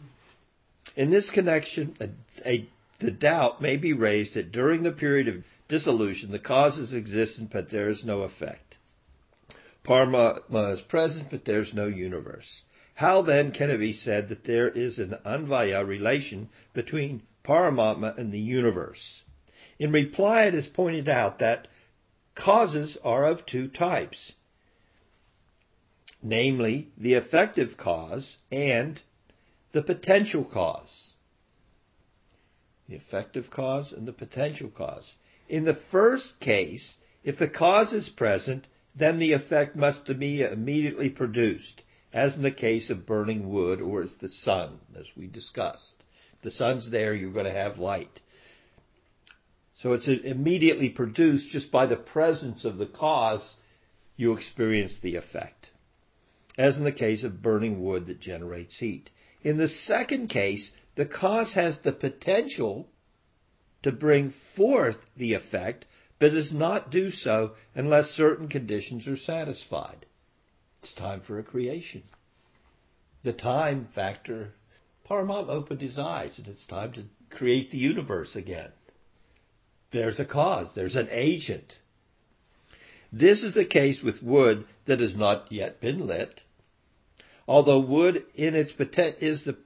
In 0.96 1.10
this 1.10 1.30
connection, 1.30 1.94
a, 1.98 2.10
a, 2.44 2.68
the 2.98 3.10
doubt 3.10 3.60
may 3.60 3.76
be 3.76 3.92
raised 3.92 4.34
that 4.34 4.52
during 4.52 4.82
the 4.82 4.92
period 4.92 5.28
of 5.28 5.44
dissolution, 5.66 6.30
the 6.30 6.38
causes 6.38 6.92
exist, 6.92 7.50
but 7.50 7.70
there 7.70 7.88
is 7.88 8.04
no 8.04 8.22
effect. 8.22 8.76
Paramatma 9.82 10.72
is 10.72 10.82
present, 10.82 11.30
but 11.30 11.44
there 11.44 11.60
is 11.60 11.74
no 11.74 11.86
universe. 11.86 12.64
How 12.94 13.22
then 13.22 13.50
can 13.50 13.70
it 13.70 13.78
be 13.78 13.92
said 13.92 14.28
that 14.28 14.44
there 14.44 14.68
is 14.68 14.98
an 14.98 15.16
anvaya 15.24 15.84
relation 15.84 16.48
between 16.74 17.22
Paramatma 17.42 18.16
and 18.16 18.30
the 18.30 18.40
universe? 18.40 19.24
In 19.78 19.90
reply, 19.90 20.44
it 20.44 20.54
is 20.54 20.68
pointed 20.68 21.08
out 21.08 21.40
that 21.40 21.66
causes 22.34 22.96
are 22.98 23.24
of 23.24 23.44
two 23.46 23.68
types, 23.68 24.34
namely 26.24 26.88
the 26.96 27.14
effective 27.14 27.76
cause 27.76 28.38
and 28.50 29.00
the 29.72 29.82
potential 29.82 30.42
cause. 30.42 31.12
The 32.88 32.96
effective 32.96 33.50
cause 33.50 33.92
and 33.92 34.08
the 34.08 34.12
potential 34.12 34.70
cause. 34.70 35.16
In 35.48 35.64
the 35.64 35.74
first 35.74 36.40
case, 36.40 36.96
if 37.22 37.36
the 37.38 37.48
cause 37.48 37.92
is 37.92 38.08
present, 38.08 38.66
then 38.96 39.18
the 39.18 39.32
effect 39.32 39.76
must 39.76 40.18
be 40.18 40.42
immediately 40.42 41.10
produced, 41.10 41.82
as 42.12 42.36
in 42.36 42.42
the 42.42 42.50
case 42.50 42.88
of 42.88 43.06
burning 43.06 43.50
wood 43.50 43.82
or 43.82 44.02
as 44.02 44.16
the 44.16 44.28
sun, 44.28 44.78
as 44.96 45.06
we 45.16 45.26
discussed. 45.26 46.04
The 46.40 46.50
sun's 46.50 46.88
there, 46.88 47.14
you're 47.14 47.32
going 47.32 47.46
to 47.46 47.50
have 47.50 47.78
light. 47.78 48.20
So 49.76 49.92
it's 49.92 50.08
immediately 50.08 50.88
produced 50.88 51.50
just 51.50 51.70
by 51.70 51.86
the 51.86 51.96
presence 51.96 52.64
of 52.64 52.78
the 52.78 52.86
cause, 52.86 53.56
you 54.16 54.32
experience 54.32 54.98
the 54.98 55.16
effect. 55.16 55.63
As 56.56 56.78
in 56.78 56.84
the 56.84 56.92
case 56.92 57.24
of 57.24 57.42
burning 57.42 57.82
wood 57.82 58.06
that 58.06 58.20
generates 58.20 58.78
heat. 58.78 59.10
In 59.42 59.56
the 59.56 59.68
second 59.68 60.28
case, 60.28 60.72
the 60.94 61.06
cause 61.06 61.54
has 61.54 61.78
the 61.78 61.92
potential 61.92 62.88
to 63.82 63.92
bring 63.92 64.30
forth 64.30 65.10
the 65.16 65.34
effect, 65.34 65.86
but 66.18 66.32
does 66.32 66.52
not 66.52 66.90
do 66.90 67.10
so 67.10 67.54
unless 67.74 68.10
certain 68.10 68.48
conditions 68.48 69.06
are 69.08 69.16
satisfied. 69.16 70.06
It's 70.80 70.94
time 70.94 71.20
for 71.20 71.38
a 71.38 71.42
creation. 71.42 72.02
The 73.24 73.32
time 73.32 73.86
factor, 73.86 74.54
Paramatma 75.08 75.48
opened 75.48 75.80
his 75.80 75.98
eyes 75.98 76.38
and 76.38 76.46
it's 76.48 76.66
time 76.66 76.92
to 76.92 77.04
create 77.30 77.70
the 77.70 77.78
universe 77.78 78.36
again. 78.36 78.70
There's 79.90 80.20
a 80.20 80.24
cause, 80.24 80.74
there's 80.74 80.96
an 80.96 81.08
agent. 81.10 81.78
This 83.16 83.44
is 83.44 83.54
the 83.54 83.64
case 83.64 84.02
with 84.02 84.24
wood 84.24 84.66
that 84.86 84.98
has 84.98 85.14
not 85.14 85.52
yet 85.52 85.80
been 85.80 86.04
lit. 86.04 86.42
Although 87.46 87.78
wood 87.78 88.26
in 88.34 88.56
its 88.56 88.72
is 88.72 89.44
the 89.44 89.56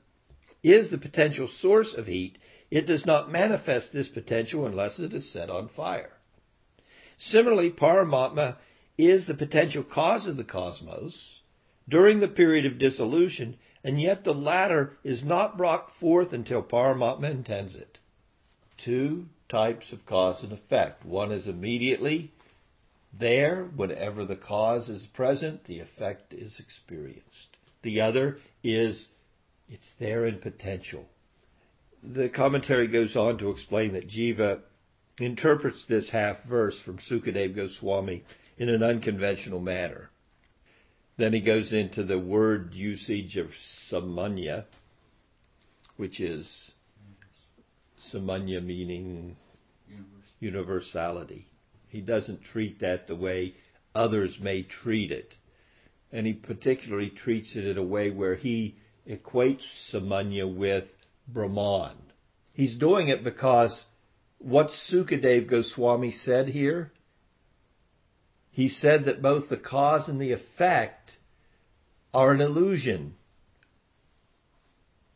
is 0.63 0.91
the 0.91 0.99
potential 0.99 1.49
source 1.49 1.95
of 1.95 2.07
heat, 2.07 2.37
it 2.71 2.85
does 2.85 3.07
not 3.07 3.33
manifest 3.33 3.91
this 3.91 4.11
potential 4.11 4.67
unless 4.67 4.99
it 4.99 5.15
is 5.15 5.31
set 5.31 5.49
on 5.49 5.69
fire. 5.69 6.13
Similarly, 7.17 7.71
Paramatma 7.71 8.59
is 8.99 9.25
the 9.25 9.33
potential 9.33 9.83
cause 9.83 10.27
of 10.27 10.37
the 10.37 10.45
cosmos 10.45 11.41
during 11.89 12.21
the 12.21 12.29
period 12.29 12.67
of 12.67 12.79
dissolution, 12.79 13.57
and 13.83 13.99
yet 13.99 14.25
the 14.25 14.35
latter 14.35 14.99
is 15.03 15.25
not 15.25 15.57
brought 15.57 15.91
forth 15.91 16.35
until 16.35 16.63
Paramatma 16.63 17.31
intends 17.31 17.77
it. 17.77 17.99
Two 18.77 19.31
types 19.49 19.91
of 19.91 20.05
cause 20.05 20.43
and 20.43 20.53
effect. 20.53 21.07
One 21.07 21.33
is 21.33 21.49
immediately 21.49 22.31
there, 23.13 23.65
whenever 23.65 24.25
the 24.25 24.37
cause 24.37 24.89
is 24.89 25.07
present, 25.07 25.65
the 25.65 25.81
effect 25.81 26.33
is 26.33 26.61
experienced. 26.61 27.57
The 27.83 28.01
other 28.01 28.39
is 28.63 29.09
it's 29.69 29.93
there 29.93 30.27
in 30.27 30.39
potential. 30.39 31.09
The 32.03 32.29
commentary 32.29 32.87
goes 32.87 33.17
on 33.17 33.39
to 33.39 33.51
explain 33.51 33.93
that 33.93 34.09
Jiva 34.09 34.61
interprets 35.21 35.85
this 35.85 36.11
half 36.11 36.45
verse 36.45 36.81
from 36.81 36.99
Sukadeva 36.99 37.55
Goswami 37.55 38.25
in 38.57 38.69
an 38.69 38.83
unconventional 38.83 39.61
manner. 39.61 40.11
Then 41.17 41.33
he 41.33 41.41
goes 41.41 41.73
into 41.73 42.05
the 42.05 42.19
word 42.19 42.75
usage 42.75 43.37
of 43.37 43.51
samanya, 43.51 44.65
which 45.97 46.21
is 46.21 46.73
samanya 48.01 48.65
meaning 48.65 49.37
universality. 50.39 51.47
He 51.89 52.01
doesn't 52.01 52.43
treat 52.43 52.81
that 52.81 53.07
the 53.07 53.17
way 53.17 53.55
others 53.95 54.39
may 54.39 54.63
treat 54.63 55.11
it 55.11 55.37
and 56.13 56.27
he 56.27 56.33
particularly 56.33 57.11
treats 57.11 57.57
it 57.57 57.67
in 57.67 57.77
a 57.77 57.83
way 57.83 58.11
where 58.11 58.35
he 58.35 58.77
equates 59.07 59.63
Samanya 59.63 60.53
with 60.53 60.95
Brahman. 61.27 61.97
He's 62.53 62.77
doing 62.77 63.09
it 63.09 63.23
because 63.23 63.87
what 64.39 64.69
Sukadev 64.69 65.47
Goswami 65.47 66.11
said 66.11 66.49
here, 66.49 66.93
he 68.51 68.69
said 68.69 69.05
that 69.05 69.23
both 69.23 69.49
the 69.49 69.57
cause 69.57 70.09
and 70.09 70.21
the 70.21 70.33
effect 70.33 71.17
are 72.15 72.33
an 72.33 72.41
illusion. 72.41 73.15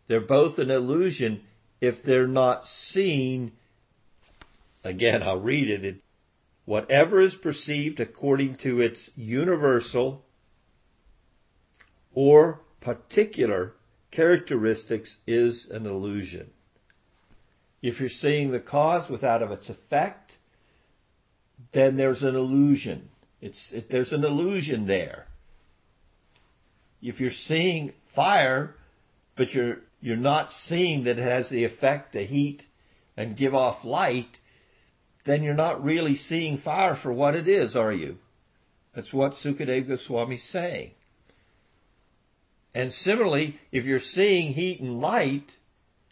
They're 0.06 0.20
both 0.20 0.58
an 0.58 0.70
illusion 0.70 1.42
if 1.80 2.02
they're 2.02 2.28
not 2.28 2.68
seen. 2.68 3.52
Again, 4.85 5.22
I'll 5.22 5.40
read 5.40 5.70
it. 5.70 6.02
Whatever 6.64 7.20
is 7.20 7.35
perceived 7.35 8.01
according 8.01 8.57
to 8.57 8.81
its 8.81 9.11
universal 9.16 10.25
or 12.14 12.61
particular 12.81 13.75
characteristics 14.11 15.16
is 15.27 15.66
an 15.66 15.87
illusion. 15.87 16.51
If 17.81 17.98
you're 17.98 18.09
seeing 18.09 18.51
the 18.51 18.61
cause 18.61 19.09
without 19.09 19.42
of 19.42 19.51
its 19.51 19.68
effect, 19.68 20.38
then 21.72 21.96
there's 21.96 22.22
an 22.22 22.37
illusion. 22.37 23.09
It's, 23.40 23.72
it, 23.72 23.90
there's 23.90 24.12
an 24.12 24.25
illusion 24.25 24.87
there. 24.87 25.27
If 27.01 27.20
you're 27.20 27.31
seeing 27.31 27.92
fire, 28.07 28.77
but 29.35 29.53
you're, 29.53 29.81
you're 30.01 30.16
not 30.16 30.53
seeing 30.53 31.05
that 31.05 31.18
it 31.18 31.22
has 31.22 31.48
the 31.48 31.64
effect 31.64 32.12
to 32.12 32.25
heat 32.25 32.64
and 33.16 33.37
give 33.37 33.55
off 33.55 33.85
light, 33.85 34.38
then 35.24 35.42
you're 35.42 35.54
not 35.54 35.85
really 35.85 36.14
seeing 36.14 36.56
fire 36.56 36.94
for 36.94 37.12
what 37.12 37.37
it 37.37 37.48
is, 37.48 37.76
are 37.76 37.92
you? 37.92 38.18
That's 38.94 39.12
what 39.12 39.32
Sukadeva 39.32 39.88
Goswami 39.88 40.35
is 40.35 40.42
saying. 40.42 40.92
And 42.74 42.92
similarly, 42.92 43.58
if 43.70 43.85
you're 43.85 43.98
seeing 43.98 44.52
heat 44.52 44.80
and 44.80 45.00
light 45.00 45.56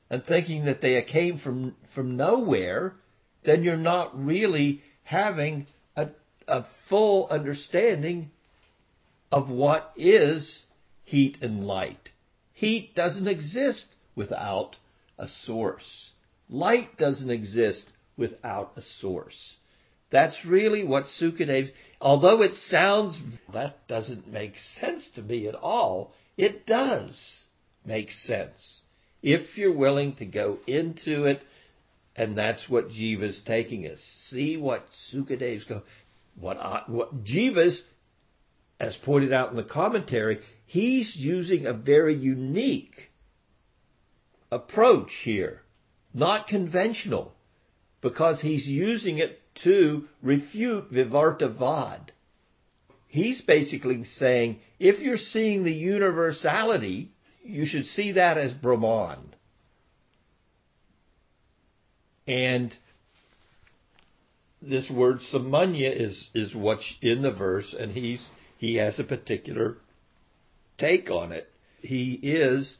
and 0.09 0.25
thinking 0.25 0.64
that 0.64 0.81
they 0.81 1.01
came 1.03 1.37
from, 1.37 1.75
from 1.88 2.16
nowhere, 2.16 2.94
then 3.42 3.64
you're 3.64 3.77
not 3.77 4.25
really 4.25 4.83
having 5.05 5.66
a, 5.96 6.09
a 6.46 6.62
full 6.62 7.27
understanding 7.29 8.31
of 9.33 9.51
what 9.51 9.92
is 9.96 10.66
heat 11.05 11.38
and 11.40 11.66
light. 11.66 12.12
Heat 12.53 12.94
doesn't 12.94 13.29
exist 13.29 13.94
without 14.14 14.77
a 15.18 15.27
source. 15.27 16.12
Light 16.49 16.96
doesn't 16.99 17.31
exist 17.31 17.88
without 18.21 18.75
a 18.77 18.83
source. 18.83 19.57
That's 20.11 20.45
really 20.45 20.85
what 20.85 21.05
Sukadev, 21.05 21.73
although 22.01 22.43
it 22.43 22.55
sounds, 22.55 23.21
that 23.53 23.89
doesn't 23.89 24.29
make 24.29 24.59
sense 24.59 25.09
to 25.11 25.23
me 25.23 25.49
at 25.49 25.55
all, 25.55 26.13
it 26.37 26.67
does 26.67 27.47
make 27.85 28.13
sense. 28.13 28.83
If 29.23 29.59
you're 29.59 29.73
willing 29.73 30.15
to 30.17 30.25
go 30.25 30.59
into 30.67 31.25
it, 31.27 31.43
and 32.17 32.37
that's 32.37 32.69
what 32.69 32.91
Jiva's 32.91 33.41
taking 33.41 33.87
us. 33.87 34.01
See 34.01 34.57
what 34.57 34.91
Sukadev's 34.91 35.65
go, 35.65 35.83
what, 36.35 36.89
what 36.89 37.25
Jiva's, 37.25 37.85
as 38.79 38.97
pointed 38.97 39.33
out 39.33 39.51
in 39.51 39.57
the 39.57 39.63
commentary, 39.63 40.41
he's 40.67 41.17
using 41.17 41.67
a 41.67 41.73
very 41.73 42.15
unique 42.15 43.11
approach 44.51 45.15
here, 45.15 45.63
not 46.13 46.49
conventional, 46.49 47.35
because 48.01 48.41
he's 48.41 48.69
using 48.69 49.19
it 49.19 49.41
to 49.57 50.09
refute 50.23 50.93
vivarta 50.93 51.53
Vivartavad. 51.55 52.09
He's 53.09 53.41
basically 53.41 54.05
saying, 54.05 54.61
if 54.79 55.03
you're 55.03 55.17
seeing 55.17 55.65
the 55.65 55.75
universality, 55.75 57.11
you 57.45 57.65
should 57.65 57.87
see 57.87 58.13
that 58.13 58.39
as 58.39 58.55
Brahman. 58.55 59.35
And 62.29 62.77
this 64.63 64.89
word 64.89 65.17
samanya 65.19 65.91
is, 65.93 66.31
is 66.35 66.55
what's 66.55 66.97
in 67.03 67.23
the 67.23 67.33
verse, 67.33 67.75
and 67.75 67.91
he's, 67.91 68.31
he 68.59 68.77
has 68.77 69.01
a 69.01 69.05
particular 69.05 69.79
take 70.77 71.11
on 71.11 71.33
it. 71.33 71.51
He 71.83 72.13
is, 72.13 72.79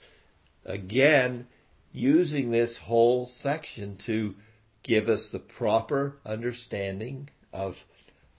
again, 0.65 1.47
using 1.93 2.51
this 2.51 2.77
whole 2.77 3.27
section 3.27 3.97
to 3.97 4.37
give 4.83 5.09
us 5.09 5.31
the 5.31 5.39
proper 5.39 6.17
understanding 6.25 7.29
of 7.53 7.85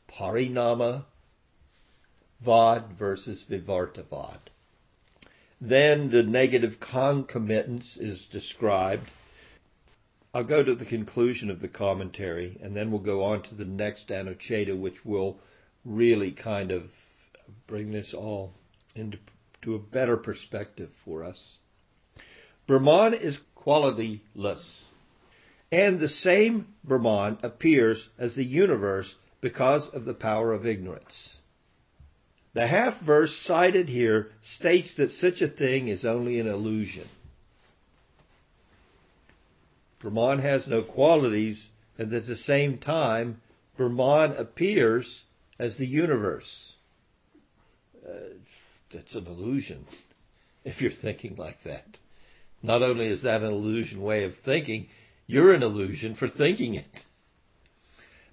parinama 0.08 1.06
vad 2.42 2.92
versus 2.94 3.44
vivartavad. 3.44 4.40
Then 5.60 6.10
the 6.10 6.24
negative 6.24 6.80
concomitance 6.80 7.96
is 7.96 8.28
described. 8.28 9.12
I'll 10.34 10.44
go 10.44 10.64
to 10.64 10.74
the 10.74 10.86
conclusion 10.86 11.52
of 11.52 11.60
the 11.60 11.68
commentary 11.68 12.58
and 12.62 12.76
then 12.76 12.90
we'll 12.90 13.02
go 13.02 13.24
on 13.24 13.44
to 13.44 13.56
the 13.56 13.66
next 13.66 14.08
Anucheta, 14.08 14.76
which 14.76 15.06
will 15.06 15.38
really 15.86 16.32
kind 16.32 16.72
of 16.72 16.92
bring 17.68 17.92
this 17.92 18.14
all 18.14 18.54
into 18.96 19.18
to 19.62 19.76
a 19.76 19.80
better 19.80 20.18
perspective 20.18 20.90
for 21.06 21.24
us. 21.24 21.58
Brahman 22.66 23.14
is 23.14 23.40
qualityless. 23.56 24.84
And 25.72 26.00
the 26.00 26.08
same 26.08 26.68
Brahman 26.84 27.38
appears 27.44 28.10
as 28.18 28.36
the 28.36 28.44
universe 28.44 29.16
because 29.40 29.88
of 29.88 30.06
the 30.06 30.14
power 30.14 30.52
of 30.52 30.66
ignorance. 30.66 31.40
The 32.54 32.68
half 32.68 33.00
verse 33.00 33.34
cited 33.34 33.88
here 33.88 34.32
states 34.42 34.96
that 34.96 35.12
such 35.12 35.42
a 35.42 35.48
thing 35.48 35.88
is 35.88 36.06
only 36.06 36.40
an 36.40 36.48
illusion. 36.48 37.08
Brahman 40.00 40.40
has 40.40 40.68
no 40.68 40.82
qualities, 40.82 41.70
and 41.98 42.14
at 42.14 42.26
the 42.26 42.36
same 42.36 42.78
time, 42.78 43.40
Brahman 43.78 44.34
appears 44.34 45.24
as 45.58 45.78
the 45.78 45.86
universe. 45.86 46.76
Uh, 48.06 48.34
that's 48.92 49.16
an 49.16 49.28
illusion, 49.28 49.86
if 50.66 50.82
you're 50.82 50.92
thinking 50.92 51.38
like 51.38 51.64
that. 51.64 52.00
Not 52.62 52.84
only 52.84 53.08
is 53.08 53.22
that 53.22 53.44
an 53.44 53.52
illusion 53.52 54.02
way 54.02 54.26
of 54.26 54.36
thinking, 54.36 54.90
you're 55.32 55.54
an 55.54 55.64
illusion 55.64 56.14
for 56.14 56.28
thinking 56.28 56.74
it. 56.74 57.06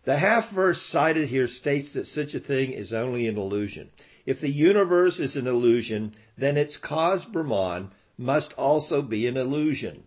The 0.03 0.17
half 0.17 0.51
verse 0.51 0.83
cited 0.83 1.29
here 1.29 1.47
states 1.47 1.91
that 1.91 2.09
such 2.09 2.35
a 2.35 2.41
thing 2.41 2.73
is 2.73 2.93
only 2.93 3.29
an 3.29 3.39
illusion. 3.39 3.91
If 4.27 4.41
the 4.41 4.51
universe 4.51 5.21
is 5.21 5.37
an 5.37 5.47
illusion, 5.47 6.17
then 6.37 6.57
its 6.57 6.77
cause 6.77 7.25
Brahman 7.25 7.93
must 8.19 8.53
also 8.55 9.01
be 9.01 9.29
an 9.29 9.37
illusion. 9.37 10.03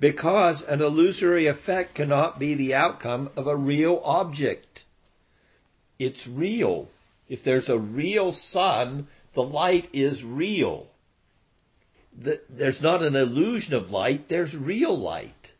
Because 0.00 0.62
an 0.62 0.82
illusory 0.82 1.46
effect 1.46 1.94
cannot 1.94 2.40
be 2.40 2.54
the 2.54 2.74
outcome 2.74 3.30
of 3.36 3.46
a 3.46 3.56
real 3.56 4.02
object. 4.04 4.82
It's 6.00 6.26
real. 6.26 6.88
If 7.28 7.44
there's 7.44 7.68
a 7.68 7.78
real 7.78 8.32
sun, 8.32 9.06
the 9.34 9.44
light 9.44 9.88
is 9.92 10.24
real 10.24 10.88
the, 12.16 12.40
there's 12.48 12.80
not 12.80 13.02
an 13.02 13.16
illusion 13.16 13.74
of 13.74 13.90
light, 13.90 14.28
there's 14.28 14.56
real 14.56 14.96
light. 14.96 15.52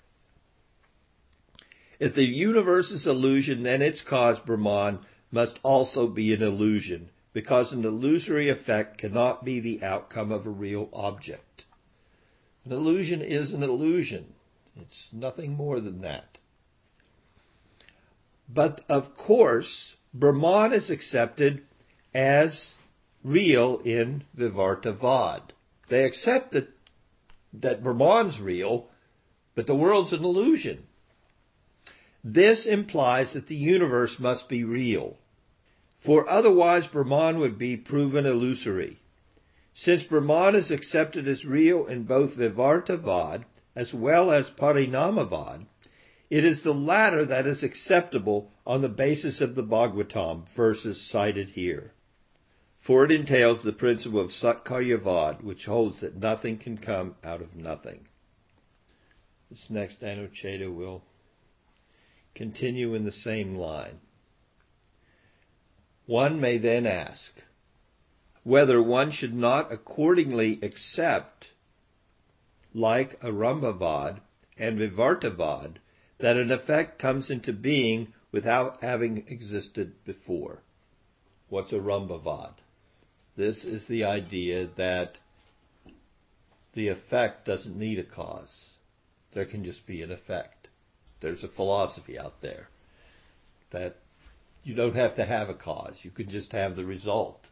If 1.98 2.14
the 2.14 2.24
universe 2.24 2.90
is 2.90 3.06
illusion, 3.06 3.62
then 3.62 3.82
its 3.82 4.02
cause, 4.02 4.38
Brahman, 4.40 5.00
must 5.30 5.58
also 5.62 6.06
be 6.06 6.32
an 6.32 6.42
illusion, 6.42 7.10
because 7.32 7.72
an 7.72 7.84
illusory 7.84 8.48
effect 8.48 8.98
cannot 8.98 9.44
be 9.44 9.60
the 9.60 9.82
outcome 9.82 10.30
of 10.30 10.46
a 10.46 10.50
real 10.50 10.88
object. 10.92 11.64
An 12.64 12.72
illusion 12.72 13.20
is 13.20 13.52
an 13.52 13.62
illusion. 13.62 14.32
It's 14.80 15.12
nothing 15.12 15.54
more 15.54 15.80
than 15.80 16.00
that. 16.02 16.38
But 18.48 18.84
of 18.88 19.16
course, 19.16 19.96
Brahman 20.12 20.72
is 20.72 20.90
accepted 20.90 21.64
as 22.12 22.74
real 23.22 23.78
in 23.84 24.24
Vivartavad. 24.36 25.53
They 25.88 26.04
accept 26.04 26.52
that, 26.52 26.68
that 27.52 27.82
Brahman's 27.82 28.40
real, 28.40 28.88
but 29.54 29.66
the 29.66 29.74
world's 29.74 30.12
an 30.12 30.24
illusion. 30.24 30.84
This 32.22 32.64
implies 32.64 33.32
that 33.34 33.48
the 33.48 33.56
universe 33.56 34.18
must 34.18 34.48
be 34.48 34.64
real, 34.64 35.18
for 35.96 36.28
otherwise 36.28 36.86
Brahman 36.86 37.38
would 37.38 37.58
be 37.58 37.76
proven 37.76 38.24
illusory. 38.24 38.98
Since 39.74 40.04
Brahman 40.04 40.54
is 40.54 40.70
accepted 40.70 41.28
as 41.28 41.44
real 41.44 41.86
in 41.86 42.04
both 42.04 42.36
Vivartavad 42.36 43.44
as 43.76 43.92
well 43.92 44.30
as 44.30 44.50
Parinamavad, 44.50 45.66
it 46.30 46.44
is 46.44 46.62
the 46.62 46.74
latter 46.74 47.24
that 47.24 47.46
is 47.46 47.62
acceptable 47.62 48.50
on 48.66 48.80
the 48.80 48.88
basis 48.88 49.40
of 49.40 49.54
the 49.54 49.64
Bhagavatam 49.64 50.48
verses 50.54 51.00
cited 51.00 51.50
here 51.50 51.93
for 52.84 53.02
it 53.06 53.10
entails 53.10 53.62
the 53.62 53.72
principle 53.72 54.20
of 54.20 54.30
Satkaryavad, 54.30 55.40
which 55.42 55.64
holds 55.64 56.00
that 56.00 56.14
nothing 56.14 56.58
can 56.58 56.76
come 56.76 57.14
out 57.24 57.40
of 57.40 57.56
nothing. 57.56 58.06
This 59.50 59.70
next 59.70 60.02
Anucheta 60.02 60.70
will 60.70 61.02
continue 62.34 62.94
in 62.94 63.04
the 63.04 63.10
same 63.10 63.54
line. 63.56 64.00
One 66.04 66.38
may 66.42 66.58
then 66.58 66.86
ask 66.86 67.32
whether 68.42 68.82
one 68.82 69.10
should 69.10 69.34
not 69.34 69.72
accordingly 69.72 70.58
accept, 70.60 71.52
like 72.74 73.18
Arambavad 73.20 74.20
and 74.58 74.78
Vivartavad, 74.78 75.76
that 76.18 76.36
an 76.36 76.52
effect 76.52 76.98
comes 76.98 77.30
into 77.30 77.54
being 77.54 78.12
without 78.30 78.82
having 78.82 79.26
existed 79.26 80.04
before. 80.04 80.62
What's 81.48 81.72
Arambavad? 81.72 82.56
This 83.36 83.64
is 83.64 83.86
the 83.86 84.04
idea 84.04 84.68
that 84.76 85.18
the 86.74 86.88
effect 86.88 87.44
doesn't 87.44 87.76
need 87.76 87.98
a 87.98 88.04
cause. 88.04 88.70
There 89.32 89.44
can 89.44 89.64
just 89.64 89.86
be 89.86 90.02
an 90.02 90.12
effect. 90.12 90.68
There's 91.20 91.42
a 91.42 91.48
philosophy 91.48 92.18
out 92.18 92.40
there 92.40 92.68
that 93.70 93.96
you 94.62 94.74
don't 94.74 94.94
have 94.94 95.14
to 95.16 95.24
have 95.24 95.48
a 95.48 95.54
cause. 95.54 96.04
You 96.04 96.10
can 96.10 96.28
just 96.28 96.52
have 96.52 96.76
the 96.76 96.84
result. 96.84 97.48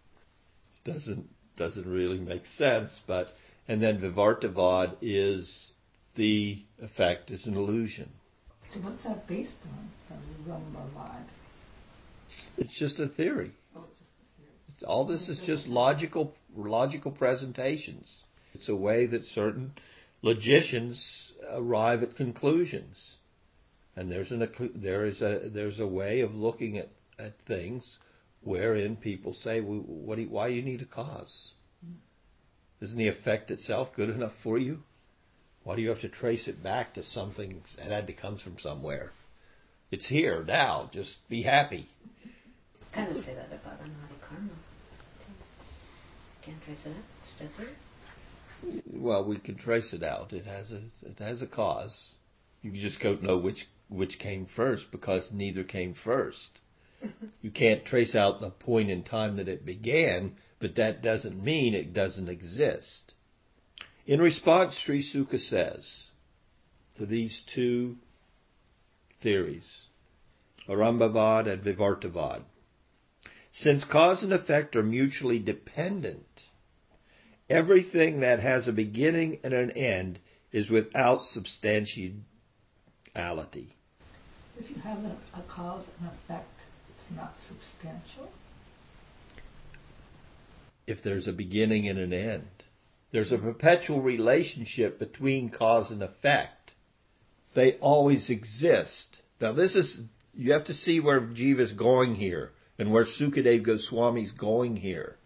Doesn't 0.84 1.28
doesn't 1.56 1.86
really 1.86 2.18
make 2.18 2.46
sense, 2.46 3.00
but 3.06 3.36
and 3.68 3.80
then 3.80 4.00
Vivartavad 4.00 4.96
is 5.00 5.72
the 6.14 6.62
effect 6.80 7.30
is 7.30 7.46
an 7.46 7.56
illusion. 7.56 8.08
So 8.68 8.80
what's 8.80 9.04
that 9.04 9.26
based 9.26 9.58
on? 9.64 10.18
Rambavad? 10.48 11.24
It's 12.56 12.76
just 12.76 12.98
a 13.00 13.06
theory. 13.06 13.52
All 14.84 15.04
this 15.04 15.28
is 15.28 15.40
just 15.40 15.68
logical 15.68 16.34
logical 16.54 17.10
presentations. 17.10 18.24
It's 18.54 18.68
a 18.68 18.76
way 18.76 19.06
that 19.06 19.26
certain 19.26 19.72
logicians 20.22 21.32
arrive 21.50 22.02
at 22.02 22.16
conclusions, 22.16 23.16
and 23.96 24.10
there's 24.10 24.32
an 24.32 24.48
there 24.74 25.04
is 25.04 25.22
a 25.22 25.40
there's 25.44 25.80
a 25.80 25.86
way 25.86 26.20
of 26.20 26.36
looking 26.36 26.78
at 26.78 26.88
at 27.18 27.38
things 27.40 27.98
wherein 28.42 28.96
people 28.96 29.32
say, 29.32 29.60
well, 29.60 29.80
"What? 29.80 30.16
Do 30.16 30.22
you, 30.22 30.28
why 30.28 30.48
do 30.48 30.54
you 30.54 30.62
need 30.62 30.82
a 30.82 30.86
cause? 30.86 31.52
Isn't 32.80 32.96
the 32.96 33.08
effect 33.08 33.50
itself 33.50 33.94
good 33.94 34.10
enough 34.10 34.34
for 34.34 34.58
you? 34.58 34.82
Why 35.64 35.76
do 35.76 35.82
you 35.82 35.88
have 35.90 36.00
to 36.00 36.08
trace 36.08 36.48
it 36.48 36.62
back 36.62 36.94
to 36.94 37.04
something 37.04 37.62
that 37.76 37.86
had 37.86 38.06
to 38.08 38.12
come 38.12 38.36
from 38.36 38.58
somewhere? 38.58 39.12
It's 39.90 40.06
here 40.06 40.42
now. 40.44 40.90
Just 40.92 41.28
be 41.28 41.42
happy." 41.42 41.86
Kind 42.92 43.16
of 43.16 43.24
say 43.24 43.34
that 43.34 43.46
about 43.46 43.80
anadi 43.80 44.20
karma. 44.20 44.50
Can't 46.42 46.60
trace 46.64 46.86
it 46.86 46.90
out, 46.90 47.38
does 47.38 47.66
it? 47.66 48.84
Well, 48.96 49.24
we 49.24 49.36
can 49.36 49.54
trace 49.54 49.92
it 49.92 50.02
out. 50.02 50.32
It 50.32 50.44
has 50.44 50.72
a 50.72 50.82
it 51.04 51.18
has 51.20 51.40
a 51.40 51.46
cause. 51.46 52.14
You 52.62 52.72
just 52.72 53.00
don't 53.00 53.22
know 53.22 53.38
which 53.38 53.68
which 53.88 54.18
came 54.18 54.46
first 54.46 54.90
because 54.90 55.32
neither 55.32 55.64
came 55.64 55.94
first. 55.94 56.58
You 57.42 57.50
can't 57.50 57.84
trace 57.84 58.14
out 58.14 58.38
the 58.38 58.50
point 58.50 58.88
in 58.88 59.02
time 59.02 59.36
that 59.36 59.48
it 59.48 59.66
began, 59.66 60.36
but 60.60 60.76
that 60.76 61.02
doesn't 61.02 61.42
mean 61.42 61.74
it 61.74 61.92
doesn't 61.92 62.28
exist. 62.28 63.14
In 64.06 64.20
response, 64.20 64.78
Sri 64.78 65.02
Suka 65.02 65.38
says 65.38 66.10
to 66.96 67.06
these 67.06 67.40
two 67.40 67.98
theories, 69.20 69.86
Arambavad 70.68 71.48
and 71.48 71.64
Vivartavad, 71.64 72.42
since 73.54 73.84
cause 73.84 74.22
and 74.22 74.32
effect 74.32 74.74
are 74.76 74.82
mutually 74.82 75.38
dependent, 75.38 76.48
everything 77.50 78.20
that 78.20 78.40
has 78.40 78.66
a 78.66 78.72
beginning 78.72 79.38
and 79.44 79.52
an 79.52 79.70
end 79.72 80.18
is 80.52 80.70
without 80.70 81.26
substantiality. 81.26 82.24
If 84.58 84.70
you 84.70 84.76
have 84.76 85.04
a, 85.04 85.14
a 85.38 85.42
cause 85.48 85.86
and 86.00 86.08
effect, 86.08 86.60
it's 86.96 87.10
not 87.14 87.38
substantial. 87.38 88.32
If 90.86 91.02
there's 91.02 91.28
a 91.28 91.32
beginning 91.32 91.88
and 91.88 91.98
an 91.98 92.14
end, 92.14 92.48
there's 93.10 93.32
a 93.32 93.38
perpetual 93.38 94.00
relationship 94.00 94.98
between 94.98 95.50
cause 95.50 95.90
and 95.90 96.02
effect. 96.02 96.72
They 97.52 97.72
always 97.74 98.30
exist. 98.30 99.20
Now 99.42 99.52
this 99.52 99.76
is, 99.76 100.04
you 100.34 100.54
have 100.54 100.64
to 100.64 100.74
see 100.74 101.00
where 101.00 101.20
Jiva's 101.20 101.72
going 101.72 102.14
here 102.14 102.52
and 102.82 102.90
where 102.90 103.04
Sukadev 103.04 103.62
Goswami's 103.62 104.32
going 104.32 104.74
here. 104.74 105.16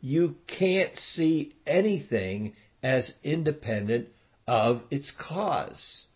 You 0.00 0.36
can't 0.46 0.96
see 0.96 1.54
anything 1.66 2.54
as 2.82 3.14
independent 3.22 4.08
of 4.46 4.82
its 4.90 5.10
cause. 5.10 6.06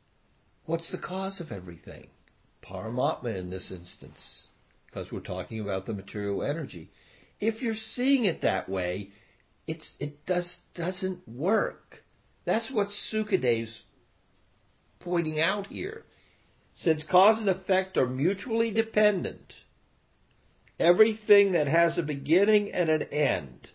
What's 0.65 0.89
the 0.89 0.97
cause 0.97 1.41
of 1.41 1.53
everything? 1.53 2.07
Paramatma 2.63 3.37
in 3.37 3.51
this 3.51 3.71
instance, 3.71 4.49
because 4.87 5.13
we're 5.13 5.21
talking 5.21 5.61
about 5.61 5.85
the 5.85 5.93
material 5.93 6.43
energy. 6.43 6.91
If 7.39 7.61
you're 7.61 7.75
seeing 7.75 8.25
it 8.25 8.41
that 8.41 8.67
way, 8.67 9.11
it's, 9.67 9.95
it 10.01 10.25
does, 10.25 10.63
doesn't 10.73 11.29
work. 11.29 12.03
That's 12.47 12.71
what 12.71 12.89
Sukadev's 12.89 13.83
pointing 15.01 15.39
out 15.39 15.67
here. 15.67 16.07
Since 16.77 17.03
cause 17.03 17.41
and 17.41 17.51
effect 17.51 17.99
are 17.99 18.07
mutually 18.07 18.71
dependent, 18.71 19.65
everything 20.81 21.53
that 21.53 21.69
has 21.69 21.99
a 21.99 22.03
beginning 22.03 22.73
and 22.73 22.89
an 22.89 23.03
end, 23.03 23.71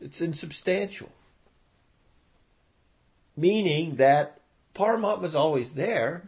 it's 0.00 0.20
insubstantial. 0.20 1.10
Meaning 3.36 3.96
that 3.96 4.40
Paramatma 4.74 5.24
is 5.24 5.34
always 5.34 5.70
there 5.72 6.26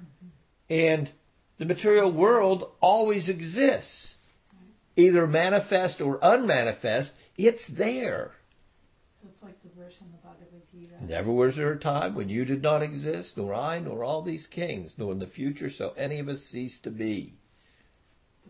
and 0.71 1.11
the 1.59 1.65
material 1.65 2.11
world 2.11 2.71
always 2.81 3.29
exists. 3.29 4.17
Either 4.97 5.27
manifest 5.27 6.01
or 6.01 6.19
unmanifest, 6.23 7.15
it's 7.37 7.67
there. 7.67 8.33
So 9.21 9.29
it's 9.33 9.43
like 9.43 9.61
the 9.63 9.81
verse 9.81 10.01
in 10.01 10.07
the 10.13 10.19
Bhagavad 10.19 10.63
Gita. 10.73 11.05
Never 11.05 11.33
was 11.33 11.57
there 11.57 11.73
a 11.73 11.79
time 11.79 12.15
when 12.15 12.29
you 12.29 12.45
did 12.45 12.63
not 12.63 12.83
exist, 12.83 13.37
nor 13.37 13.55
I, 13.55 13.81
nor 13.81 14.05
all 14.05 14.23
these 14.23 14.47
kings, 14.47 14.95
nor 14.97 15.13
in 15.13 15.19
the 15.19 15.27
future 15.27 15.69
shall 15.69 15.95
any 15.97 16.21
of 16.21 16.29
us 16.29 16.43
cease 16.43 16.79
to 16.81 16.91
be. 16.91 17.35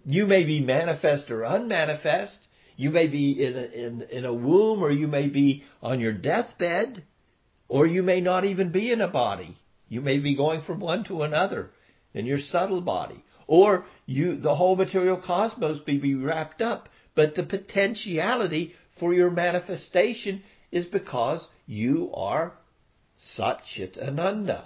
You 0.07 0.27
may 0.27 0.45
be 0.45 0.61
manifest 0.61 1.31
or 1.31 1.43
unmanifest. 1.45 2.47
You 2.77 2.91
may 2.91 3.07
be 3.07 3.45
in 3.45 3.57
a, 3.57 3.63
in, 3.63 4.03
in 4.11 4.25
a 4.25 4.33
womb, 4.33 4.83
or 4.83 4.91
you 4.91 5.09
may 5.09 5.29
be 5.29 5.65
on 5.83 6.01
your 6.01 6.13
deathbed, 6.13 7.05
or 7.69 7.87
you 7.87 8.03
may 8.03 8.21
not 8.21 8.45
even 8.45 8.71
be 8.71 8.91
in 8.91 9.01
a 9.01 9.09
body. 9.09 9.57
You 9.89 10.01
may 10.01 10.19
be 10.19 10.35
going 10.35 10.61
from 10.61 10.81
one 10.81 11.05
to 11.05 11.23
another 11.23 11.71
in 12.13 12.27
your 12.27 12.39
subtle 12.39 12.81
body. 12.81 13.23
Or 13.47 13.87
you, 14.07 14.37
the 14.37 14.55
whole 14.55 14.77
material 14.77 15.17
cosmos 15.17 15.81
may 15.87 15.99
be 15.99 16.15
wrapped 16.15 16.63
up, 16.63 16.89
but 17.15 17.35
the 17.35 17.43
potentiality 17.43 18.75
for 18.91 19.15
your 19.15 19.31
manifestation 19.31 20.43
is 20.71 20.87
because 20.87 21.49
you 21.67 22.13
are 22.15 22.55
Satchitananda. 23.21 24.65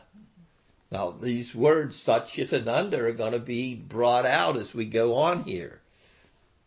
Now 0.91 1.11
these 1.11 1.55
words 1.55 1.97
Satchitananda 2.03 2.99
are 2.99 3.13
going 3.13 3.33
to 3.33 3.39
be 3.39 3.75
brought 3.75 4.25
out 4.25 4.57
as 4.57 4.73
we 4.73 4.87
go 4.87 5.15
on 5.15 5.45
here. 5.45 5.81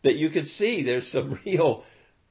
But 0.02 0.16
you 0.16 0.30
can 0.30 0.44
see 0.44 0.82
there's 0.82 1.06
some 1.06 1.40
real, 1.44 1.84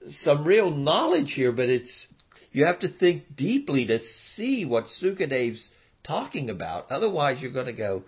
some 0.09 0.43
real 0.43 0.71
knowledge 0.71 1.33
here, 1.33 1.51
but 1.51 1.69
it's, 1.69 2.07
you 2.51 2.65
have 2.65 2.79
to 2.79 2.87
think 2.87 3.35
deeply 3.35 3.85
to 3.85 3.99
see 3.99 4.65
what 4.65 4.85
Sukadev's 4.85 5.69
talking 6.03 6.49
about. 6.49 6.91
Otherwise 6.91 7.41
you're 7.41 7.51
going 7.51 7.65
to 7.67 7.73
go, 7.73 8.03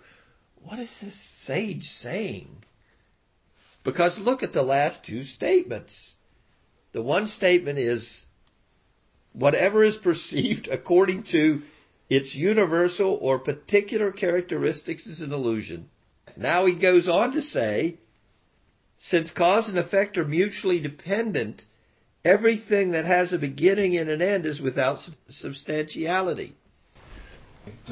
what 0.62 0.78
is 0.78 0.98
this 1.00 1.14
sage 1.14 1.90
saying? 1.90 2.64
Because 3.82 4.18
look 4.18 4.42
at 4.42 4.54
the 4.54 4.62
last 4.62 5.04
two 5.04 5.22
statements. 5.22 6.16
The 6.92 7.02
one 7.02 7.26
statement 7.26 7.78
is, 7.78 8.24
whatever 9.32 9.84
is 9.84 9.96
perceived 9.96 10.68
according 10.68 11.24
to 11.24 11.62
its 12.08 12.34
universal 12.34 13.18
or 13.20 13.38
particular 13.38 14.12
characteristics 14.12 15.06
is 15.06 15.20
an 15.20 15.32
illusion. 15.32 15.88
Now 16.36 16.66
he 16.66 16.72
goes 16.72 17.08
on 17.08 17.32
to 17.32 17.42
say, 17.42 17.98
since 18.98 19.30
cause 19.30 19.68
and 19.68 19.78
effect 19.78 20.18
are 20.18 20.24
mutually 20.24 20.80
dependent, 20.80 21.66
everything 22.24 22.92
that 22.92 23.04
has 23.04 23.32
a 23.32 23.38
beginning 23.38 23.96
and 23.96 24.08
an 24.10 24.22
end 24.22 24.46
is 24.46 24.60
without 24.60 25.06
substantiality. 25.28 26.54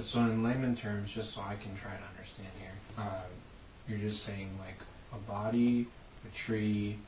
So 0.02 0.20
in 0.20 0.42
layman 0.42 0.76
terms, 0.76 1.12
just 1.12 1.34
so 1.34 1.40
I 1.40 1.56
can 1.56 1.74
try 1.76 1.92
to 1.92 2.04
understand 2.14 2.48
here, 2.60 2.72
uh, 2.98 3.22
you're 3.88 3.98
just 3.98 4.22
saying 4.24 4.50
like 4.58 4.76
a 5.12 5.18
body, 5.30 5.86
a 6.26 6.36
tree, 6.36 6.98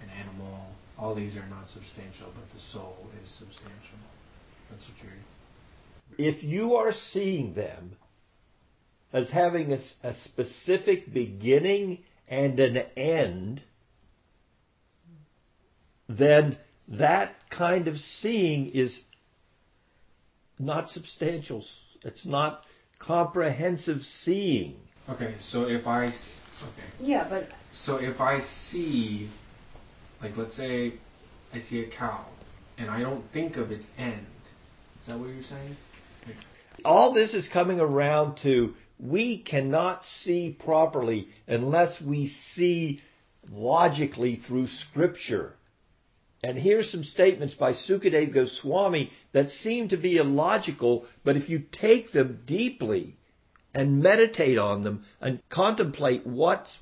an 0.00 0.08
animal, 0.20 0.66
all 0.98 1.14
these 1.14 1.36
are 1.36 1.46
not 1.50 1.68
substantial, 1.68 2.26
but 2.34 2.52
the 2.54 2.60
soul 2.60 3.08
is 3.22 3.28
substantial. 3.28 3.98
That's 4.70 4.86
what 4.88 4.96
you're. 5.02 5.12
If 6.18 6.44
you 6.44 6.76
are 6.76 6.92
seeing 6.92 7.54
them 7.54 7.96
as 9.12 9.30
having 9.30 9.72
a, 9.72 9.78
a 10.02 10.14
specific 10.14 11.12
beginning 11.12 12.04
and 12.28 12.58
an 12.60 12.84
end, 12.96 13.62
then 16.08 16.56
that 16.88 17.34
kind 17.50 17.88
of 17.88 18.00
seeing 18.00 18.70
is 18.70 19.02
not 20.58 20.90
substantial. 20.90 21.64
It's 22.04 22.26
not 22.26 22.64
comprehensive 22.98 24.04
seeing. 24.04 24.80
Okay, 25.08 25.34
so 25.38 25.68
if 25.68 25.86
I 25.86 26.06
s- 26.06 26.40
okay, 26.62 26.86
Yeah, 27.00 27.26
but 27.28 27.50
so 27.72 27.96
if 27.96 28.20
I 28.20 28.40
see, 28.40 29.28
like 30.22 30.36
let's 30.36 30.54
say, 30.54 30.94
I 31.52 31.58
see 31.58 31.80
a 31.80 31.88
cow, 31.88 32.24
and 32.78 32.90
I 32.90 33.00
don't 33.00 33.28
think 33.32 33.56
of 33.56 33.72
its 33.72 33.86
end. 33.98 34.26
Is 35.00 35.08
that 35.08 35.18
what 35.18 35.30
you're 35.30 35.42
saying? 35.42 35.76
All 36.84 37.12
this 37.12 37.34
is 37.34 37.48
coming 37.48 37.80
around 37.80 38.36
to 38.38 38.74
we 38.98 39.38
cannot 39.38 40.04
see 40.04 40.50
properly 40.50 41.28
unless 41.46 42.00
we 42.00 42.26
see 42.26 43.02
logically 43.50 44.36
through 44.36 44.68
scripture. 44.68 45.54
And 46.44 46.58
here's 46.58 46.90
some 46.90 47.04
statements 47.04 47.54
by 47.54 47.72
Sukadev 47.72 48.32
Goswami 48.32 49.12
that 49.32 49.50
seem 49.50 49.88
to 49.88 49.96
be 49.96 50.16
illogical, 50.16 51.06
but 51.24 51.36
if 51.36 51.48
you 51.48 51.60
take 51.60 52.12
them 52.12 52.42
deeply 52.46 53.16
and 53.74 54.02
meditate 54.02 54.58
on 54.58 54.82
them 54.82 55.04
and 55.20 55.40
contemplate 55.48 56.26
what 56.26 56.76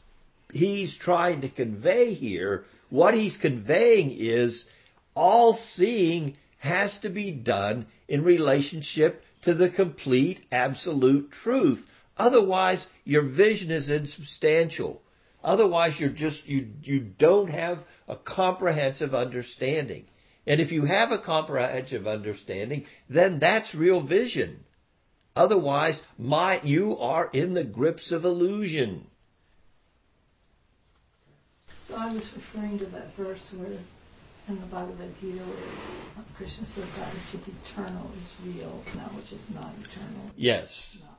he's 0.53 0.97
trying 0.97 1.43
to 1.43 1.49
convey 1.49 2.15
here, 2.15 2.65
what 2.89 3.15
he's 3.15 3.37
conveying 3.37 4.11
is 4.11 4.67
all 5.15 5.53
seeing 5.53 6.37
has 6.59 6.99
to 7.01 7.11
be 7.11 7.31
done 7.31 7.87
in 8.09 8.25
relationship 8.25 9.25
to 9.43 9.55
the 9.55 9.69
complete 9.69 10.45
absolute 10.53 11.31
truth. 11.31 11.89
Otherwise, 12.17 12.89
your 13.05 13.23
vision 13.23 13.71
is 13.71 13.89
insubstantial. 13.89 15.03
Otherwise, 15.43 15.99
you're 15.99 16.11
just, 16.11 16.47
you, 16.47 16.69
you 16.83 17.01
don't 17.01 17.51
have 17.51 17.83
a 18.09 18.17
comprehensive 18.17 19.15
understanding. 19.15 20.05
And 20.47 20.61
if 20.61 20.73
you 20.73 20.85
have 20.85 21.13
a 21.13 21.19
comprehensive 21.19 22.07
understanding, 22.07 22.87
then 23.09 23.39
that's 23.39 23.75
real 23.75 24.01
vision. 24.01 24.65
Otherwise, 25.35 26.03
my, 26.19 26.61
you 26.63 26.99
are 26.99 27.31
in 27.33 27.55
the 27.55 27.65
grips 27.65 28.13
of 28.13 28.25
illusion. 28.25 29.07
I 31.97 32.13
was 32.13 32.31
referring 32.35 32.79
to 32.81 32.87
that 32.87 33.15
verse 33.15 33.43
where 33.57 33.79
in 34.51 34.61
the 34.61 34.67
Bhagavad 34.67 35.13
Gita 35.21 35.39
where 35.43 36.25
Krishna 36.37 36.67
said 36.67 36.85
that 36.99 37.09
which 37.15 37.41
is 37.41 37.49
eternal 37.49 38.11
is 38.25 38.55
real, 38.55 38.83
and 38.91 39.01
that 39.01 39.15
which 39.15 39.33
is 39.33 39.41
not 39.55 39.73
eternal 39.81 40.31
Yes. 40.37 40.95
is 40.97 41.03
not 41.03 41.19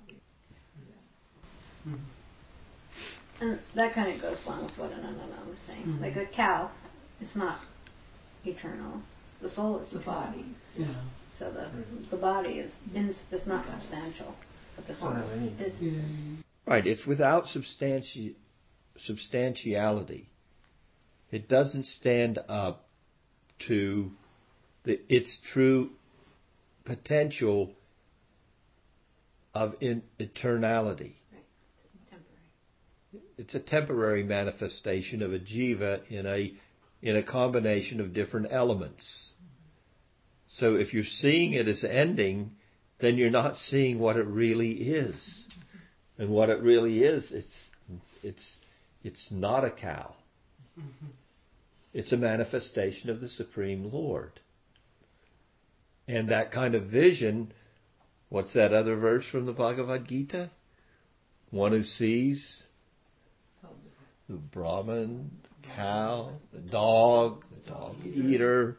real. 1.85 1.99
and 3.41 3.59
that 3.75 3.93
kind 3.93 4.11
of 4.13 4.21
goes 4.21 4.45
along 4.45 4.63
with 4.63 4.77
what 4.77 4.91
Ananana 4.91 5.49
was 5.49 5.59
saying. 5.65 5.81
Mm-hmm. 5.83 6.03
Like 6.03 6.15
a 6.17 6.25
cow 6.25 6.69
is 7.21 7.35
not 7.35 7.59
eternal. 8.45 9.01
The 9.41 9.49
soul 9.49 9.79
is 9.79 9.89
The 9.89 9.99
eternal. 9.99 10.21
body. 10.21 10.45
Yeah. 10.77 10.87
So 11.39 11.51
the 11.51 11.67
the 12.09 12.17
body 12.17 12.59
is 12.59 12.71
is, 12.93 13.23
is 13.31 13.47
not 13.47 13.65
substantial. 13.67 14.35
But 14.75 14.85
the 14.85 14.91
It's 14.93 15.01
not 15.01 15.15
whole 15.15 15.29
any- 15.31 16.37
Right, 16.67 16.85
it's 16.85 17.07
without 17.07 17.45
substanti- 17.45 18.35
substantiality. 18.97 20.29
It 21.31 21.47
doesn't 21.49 21.83
stand 21.83 22.37
up 22.47 22.85
to 23.61 24.11
the, 24.83 24.99
its 25.09 25.37
true 25.37 25.91
potential 26.83 27.71
of 29.53 29.75
in, 29.81 30.03
eternality. 30.19 31.13
It's 33.37 33.55
a 33.55 33.59
temporary 33.59 34.23
manifestation 34.23 35.21
of 35.21 35.33
a 35.33 35.39
jiva 35.39 36.09
in 36.11 36.25
a 36.25 36.53
in 37.01 37.15
a 37.15 37.23
combination 37.23 37.99
of 37.99 38.13
different 38.13 38.47
elements. 38.51 39.33
So 40.47 40.75
if 40.75 40.93
you're 40.93 41.03
seeing 41.03 41.53
it 41.53 41.67
as 41.67 41.83
ending, 41.83 42.51
then 42.99 43.17
you're 43.17 43.31
not 43.31 43.57
seeing 43.57 43.97
what 43.97 44.17
it 44.17 44.27
really 44.27 44.71
is. 44.71 45.47
And 46.19 46.29
what 46.29 46.49
it 46.49 46.59
really 46.61 47.03
is, 47.03 47.31
it's 47.31 47.69
it's 48.21 48.59
it's 49.03 49.31
not 49.31 49.65
a 49.65 49.71
cow. 49.71 50.13
It's 51.93 52.13
a 52.13 52.17
manifestation 52.17 53.09
of 53.09 53.19
the 53.19 53.27
Supreme 53.27 53.91
Lord. 53.91 54.39
And 56.07 56.29
that 56.29 56.51
kind 56.51 56.75
of 56.75 56.83
vision, 56.83 57.51
what's 58.29 58.53
that 58.53 58.73
other 58.73 58.95
verse 58.95 59.25
from 59.25 59.45
the 59.45 59.53
Bhagavad 59.53 60.07
Gita? 60.07 60.49
One 61.49 61.71
who 61.71 61.83
sees 61.83 62.65
the 64.29 64.37
Brahman, 64.37 65.29
the 65.61 65.67
cow, 65.67 66.31
the 66.53 66.59
dog, 66.59 67.43
the 67.51 67.69
dog 67.69 67.95
eater. 68.05 68.77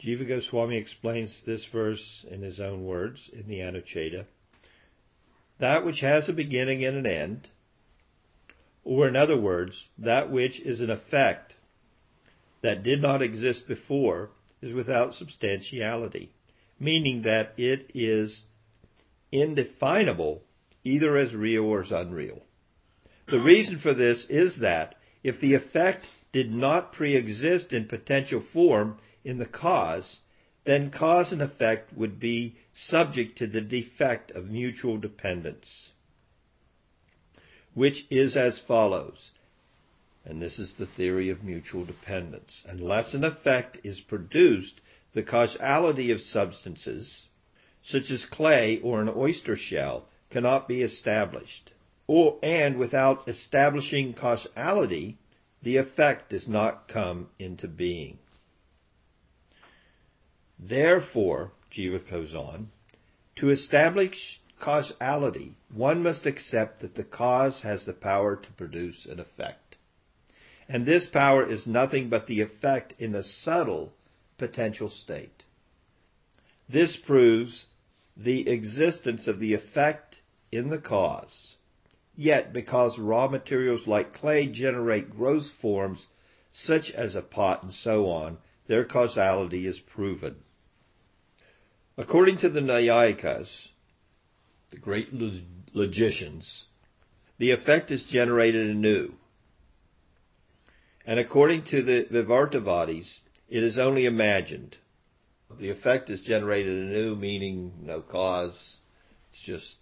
Jiva 0.00 0.26
Goswami 0.26 0.76
explains 0.76 1.40
this 1.40 1.64
verse 1.64 2.26
in 2.28 2.42
his 2.42 2.60
own 2.60 2.84
words 2.84 3.30
in 3.32 3.46
the 3.46 3.60
Anuccheda. 3.60 4.26
That 5.58 5.84
which 5.84 6.00
has 6.00 6.28
a 6.28 6.32
beginning 6.32 6.84
and 6.84 6.96
an 6.96 7.06
end, 7.06 7.48
or 8.84 9.08
in 9.08 9.16
other 9.16 9.36
words, 9.36 9.88
that 9.98 10.30
which 10.30 10.60
is 10.60 10.80
an 10.80 10.90
effect 10.90 11.54
that 12.60 12.82
did 12.82 13.00
not 13.00 13.22
exist 13.22 13.66
before, 13.66 14.30
is 14.60 14.72
without 14.72 15.14
substantiality, 15.14 16.30
meaning 16.78 17.22
that 17.22 17.52
it 17.56 17.90
is 17.94 18.44
indefinable 19.32 20.42
either 20.84 21.16
as 21.16 21.34
real 21.34 21.64
or 21.64 21.80
as 21.80 21.92
unreal. 21.92 22.42
The 23.26 23.40
reason 23.40 23.78
for 23.78 23.94
this 23.94 24.26
is 24.26 24.58
that 24.58 24.96
if 25.22 25.40
the 25.40 25.54
effect 25.54 26.06
did 26.30 26.52
not 26.52 26.92
pre-exist 26.92 27.72
in 27.72 27.86
potential 27.86 28.40
form 28.40 28.98
in 29.24 29.38
the 29.38 29.46
cause, 29.46 30.20
then 30.64 30.90
cause 30.90 31.32
and 31.32 31.40
effect 31.40 31.92
would 31.94 32.20
be 32.20 32.56
subject 32.74 33.38
to 33.38 33.46
the 33.46 33.62
defect 33.62 34.30
of 34.32 34.50
mutual 34.50 34.98
dependence, 34.98 35.93
which 37.74 38.06
is 38.10 38.36
as 38.36 38.58
follows. 38.58 39.32
And 40.24 40.40
this 40.40 40.58
is 40.58 40.72
the 40.72 40.86
theory 40.86 41.28
of 41.30 41.44
mutual 41.44 41.84
dependence. 41.84 42.64
Unless 42.66 43.14
an 43.14 43.24
effect 43.24 43.78
is 43.84 44.00
produced, 44.00 44.80
the 45.12 45.22
causality 45.22 46.10
of 46.10 46.20
substances, 46.20 47.26
such 47.82 48.10
as 48.10 48.24
clay 48.24 48.80
or 48.80 49.02
an 49.02 49.12
oyster 49.14 49.56
shell, 49.56 50.06
cannot 50.30 50.66
be 50.66 50.82
established. 50.82 51.70
Or, 52.06 52.38
and 52.42 52.78
without 52.78 53.28
establishing 53.28 54.14
causality, 54.14 55.18
the 55.62 55.76
effect 55.76 56.30
does 56.30 56.48
not 56.48 56.88
come 56.88 57.28
into 57.38 57.68
being. 57.68 58.18
Therefore, 60.58 61.52
Jiva 61.70 62.08
goes 62.08 62.34
on, 62.34 62.70
to 63.36 63.50
establish 63.50 64.40
causality, 64.64 65.54
one 65.68 66.02
must 66.02 66.24
accept 66.24 66.80
that 66.80 66.94
the 66.94 67.04
cause 67.04 67.60
has 67.60 67.84
the 67.84 67.92
power 67.92 68.34
to 68.34 68.50
produce 68.52 69.04
an 69.04 69.20
effect. 69.20 69.76
And 70.66 70.86
this 70.86 71.06
power 71.06 71.44
is 71.44 71.66
nothing 71.66 72.08
but 72.08 72.26
the 72.26 72.40
effect 72.40 72.94
in 72.98 73.14
a 73.14 73.22
subtle 73.22 73.92
potential 74.38 74.88
state. 74.88 75.44
This 76.66 76.96
proves 76.96 77.66
the 78.16 78.48
existence 78.48 79.28
of 79.28 79.38
the 79.38 79.52
effect 79.52 80.22
in 80.50 80.70
the 80.70 80.78
cause. 80.78 81.56
Yet, 82.16 82.54
because 82.54 82.98
raw 82.98 83.28
materials 83.28 83.86
like 83.86 84.14
clay 84.14 84.46
generate 84.46 85.14
gross 85.14 85.50
forms 85.50 86.06
such 86.50 86.90
as 86.90 87.14
a 87.14 87.20
pot 87.20 87.62
and 87.62 87.74
so 87.74 88.08
on, 88.08 88.38
their 88.66 88.86
causality 88.86 89.66
is 89.66 89.78
proven. 89.78 90.36
According 91.98 92.38
to 92.38 92.48
the 92.48 92.60
Naiyayikas, 92.60 93.68
the 94.74 94.80
great 94.80 95.10
logicians, 95.72 96.66
the 97.38 97.52
effect 97.52 97.92
is 97.92 98.04
generated 98.04 98.68
anew. 98.68 99.14
And 101.06 101.20
according 101.20 101.62
to 101.64 101.82
the 101.82 102.04
Vivartavadis, 102.10 103.20
it 103.48 103.62
is 103.62 103.78
only 103.78 104.06
imagined. 104.06 104.76
The 105.58 105.70
effect 105.70 106.10
is 106.10 106.22
generated 106.22 106.72
anew, 106.72 107.14
meaning 107.14 107.72
no 107.82 108.00
cause. 108.00 108.78
It's 109.30 109.42
just 109.42 109.76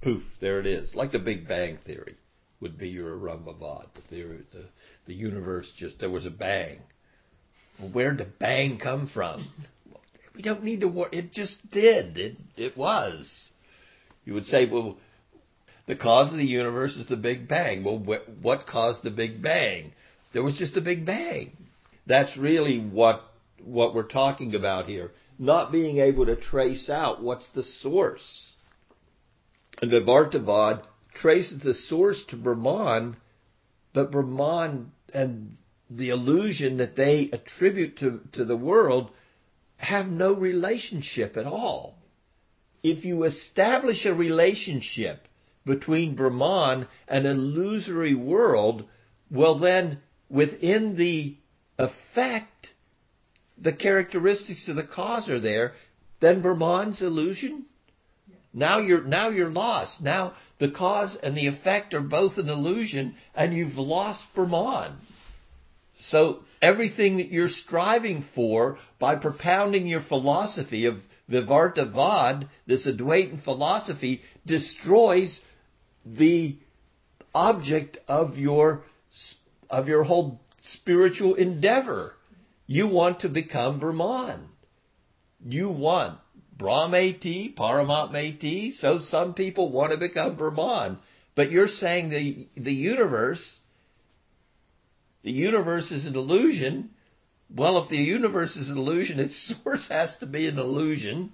poof, 0.00 0.38
there 0.40 0.58
it 0.58 0.66
is. 0.66 0.96
Like 0.96 1.12
the 1.12 1.20
Big 1.20 1.46
Bang 1.46 1.76
Theory 1.76 2.16
would 2.60 2.76
be 2.78 2.88
your 2.88 3.16
Arambhavad. 3.16 3.86
The 3.94 4.00
theory, 4.00 4.40
the, 4.50 4.64
the 5.06 5.14
universe 5.14 5.70
just, 5.70 6.00
there 6.00 6.10
was 6.10 6.26
a 6.26 6.30
bang. 6.30 6.80
Well, 7.78 7.90
where 7.90 8.10
did 8.10 8.26
the 8.26 8.32
bang 8.32 8.78
come 8.78 9.06
from? 9.06 9.46
We 10.34 10.42
don't 10.42 10.64
need 10.64 10.80
to 10.80 10.88
worry. 10.88 11.10
It 11.12 11.32
just 11.32 11.70
did. 11.70 12.18
It, 12.18 12.36
it 12.56 12.76
was. 12.76 13.52
You 14.28 14.34
would 14.34 14.44
say, 14.44 14.66
well, 14.66 14.98
the 15.86 15.96
cause 15.96 16.32
of 16.32 16.36
the 16.36 16.44
universe 16.44 16.98
is 16.98 17.06
the 17.06 17.16
Big 17.16 17.48
Bang. 17.48 17.82
Well, 17.82 17.96
wh- 17.96 18.44
what 18.44 18.66
caused 18.66 19.02
the 19.02 19.10
Big 19.10 19.40
Bang? 19.40 19.94
There 20.34 20.42
was 20.42 20.58
just 20.58 20.76
a 20.76 20.82
Big 20.82 21.06
Bang. 21.06 21.56
That's 22.04 22.36
really 22.36 22.78
what 22.78 23.24
what 23.64 23.94
we're 23.94 24.02
talking 24.02 24.54
about 24.54 24.86
here. 24.86 25.12
Not 25.38 25.72
being 25.72 25.96
able 25.96 26.26
to 26.26 26.36
trace 26.36 26.90
out 26.90 27.22
what's 27.22 27.48
the 27.48 27.62
source. 27.62 28.54
And 29.80 29.90
Vivartavad 29.90 30.82
traces 31.14 31.60
the 31.60 31.72
source 31.72 32.22
to 32.24 32.36
Brahman, 32.36 33.16
but 33.94 34.10
Brahman 34.10 34.92
and 35.14 35.56
the 35.88 36.10
illusion 36.10 36.76
that 36.76 36.96
they 36.96 37.30
attribute 37.32 37.96
to, 37.96 38.20
to 38.32 38.44
the 38.44 38.58
world 38.58 39.10
have 39.78 40.10
no 40.10 40.34
relationship 40.34 41.38
at 41.38 41.46
all. 41.46 41.97
If 42.82 43.04
you 43.04 43.24
establish 43.24 44.06
a 44.06 44.14
relationship 44.14 45.26
between 45.64 46.14
Brahman 46.14 46.86
and 47.06 47.26
an 47.26 47.36
illusory 47.36 48.14
world, 48.14 48.84
well 49.30 49.56
then 49.56 50.00
within 50.30 50.96
the 50.96 51.36
effect, 51.78 52.72
the 53.56 53.72
characteristics 53.72 54.68
of 54.68 54.76
the 54.76 54.82
cause 54.82 55.28
are 55.28 55.40
there, 55.40 55.74
then 56.20 56.40
Brahman's 56.40 57.02
illusion. 57.02 57.64
Now 58.52 58.78
you're 58.78 59.04
now 59.04 59.28
you're 59.28 59.50
lost. 59.50 60.00
Now 60.00 60.32
the 60.58 60.68
cause 60.68 61.16
and 61.16 61.36
the 61.36 61.46
effect 61.46 61.94
are 61.94 62.00
both 62.00 62.38
an 62.38 62.48
illusion, 62.48 63.14
and 63.34 63.54
you've 63.54 63.78
lost 63.78 64.34
Brahman. 64.34 64.96
So 65.98 66.44
everything 66.62 67.16
that 67.18 67.28
you're 67.28 67.48
striving 67.48 68.22
for 68.22 68.78
by 68.98 69.16
propounding 69.16 69.86
your 69.86 70.00
philosophy 70.00 70.86
of 70.86 71.02
Vivartavad, 71.30 72.48
this 72.66 72.86
Advaitin 72.86 73.38
philosophy, 73.38 74.22
destroys 74.46 75.40
the 76.04 76.56
object 77.34 77.98
of 78.08 78.38
your 78.38 78.84
of 79.68 79.88
your 79.88 80.04
whole 80.04 80.40
spiritual 80.60 81.34
endeavor. 81.34 82.16
You 82.66 82.86
want 82.86 83.20
to 83.20 83.28
become 83.28 83.78
Brahman. 83.78 84.48
You 85.44 85.68
want 85.68 86.18
Brahmati, 86.56 87.54
Paramatmati, 87.54 88.72
so 88.72 88.98
some 88.98 89.34
people 89.34 89.70
want 89.70 89.92
to 89.92 89.98
become 89.98 90.34
Brahman. 90.34 90.98
But 91.34 91.50
you're 91.50 91.68
saying 91.68 92.08
the 92.08 92.48
the 92.56 92.74
universe 92.74 93.60
the 95.22 95.32
universe 95.32 95.92
is 95.92 96.06
an 96.06 96.16
illusion. 96.16 96.90
Well, 97.50 97.78
if 97.78 97.88
the 97.88 97.96
universe 97.96 98.56
is 98.56 98.70
an 98.70 98.78
illusion, 98.78 99.20
its 99.20 99.36
source 99.64 99.88
has 99.88 100.16
to 100.18 100.26
be 100.26 100.46
an 100.46 100.58
illusion. 100.58 101.32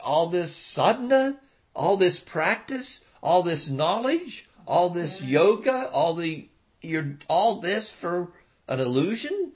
All 0.00 0.26
this 0.28 0.54
sadhana, 0.54 1.38
all 1.74 1.96
this 1.96 2.18
practice, 2.18 3.00
all 3.22 3.42
this 3.42 3.68
knowledge, 3.68 4.48
all 4.66 4.90
this 4.90 5.22
yoga, 5.22 5.88
all 5.90 6.14
the 6.14 6.48
you're 6.80 7.16
all 7.28 7.60
this 7.60 7.90
for 7.90 8.32
an 8.66 8.80
illusion? 8.80 9.52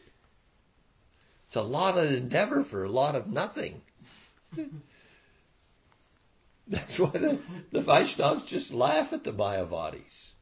It's 1.47 1.57
a 1.57 1.63
lot 1.63 1.99
of 1.99 2.11
endeavor 2.11 2.63
for 2.63 2.85
a 2.85 2.91
lot 2.91 3.17
of 3.17 3.27
nothing. 3.27 3.83
That's 6.69 6.99
why 6.99 7.11
the, 7.11 7.39
the 7.71 7.81
Vaishnavas 7.81 8.47
just 8.47 8.73
laugh 8.73 9.13
at 9.13 9.23
the 9.25 9.33
Mayavadis. 9.33 10.33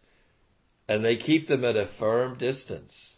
And 0.88 1.04
they 1.04 1.16
keep 1.16 1.46
them 1.46 1.64
at 1.64 1.76
a 1.76 1.86
firm 1.86 2.38
distance. 2.38 3.13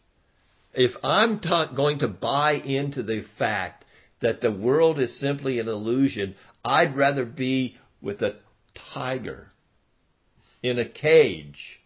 If 0.77 0.99
I'm 1.03 1.41
ta- 1.41 1.66
going 1.66 1.99
to 1.99 2.09
buy 2.09 2.53
into 2.53 3.03
the 3.03 3.22
fact 3.22 3.85
that 4.20 4.43
the 4.43 4.53
world 4.53 5.01
is 5.01 5.16
simply 5.16 5.59
an 5.59 5.68
illusion, 5.68 6.35
I'd 6.62 6.97
rather 6.97 7.24
be 7.24 7.79
with 8.03 8.20
a 8.20 8.37
tiger 8.74 9.51
in 10.62 10.79
a 10.79 10.85
cage 10.85 11.81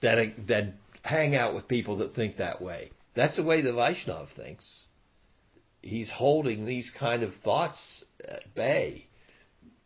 that 0.00 0.46
that 0.46 0.74
hang 1.02 1.36
out 1.36 1.54
with 1.54 1.68
people 1.68 1.96
that 1.96 2.14
think 2.14 2.38
that 2.38 2.62
way. 2.62 2.90
That's 3.12 3.36
the 3.36 3.42
way 3.42 3.60
the 3.60 3.72
Vaishnav 3.72 4.28
thinks. 4.28 4.86
He's 5.82 6.10
holding 6.10 6.64
these 6.64 6.88
kind 6.88 7.22
of 7.22 7.34
thoughts 7.34 8.04
at 8.26 8.54
bay. 8.54 9.06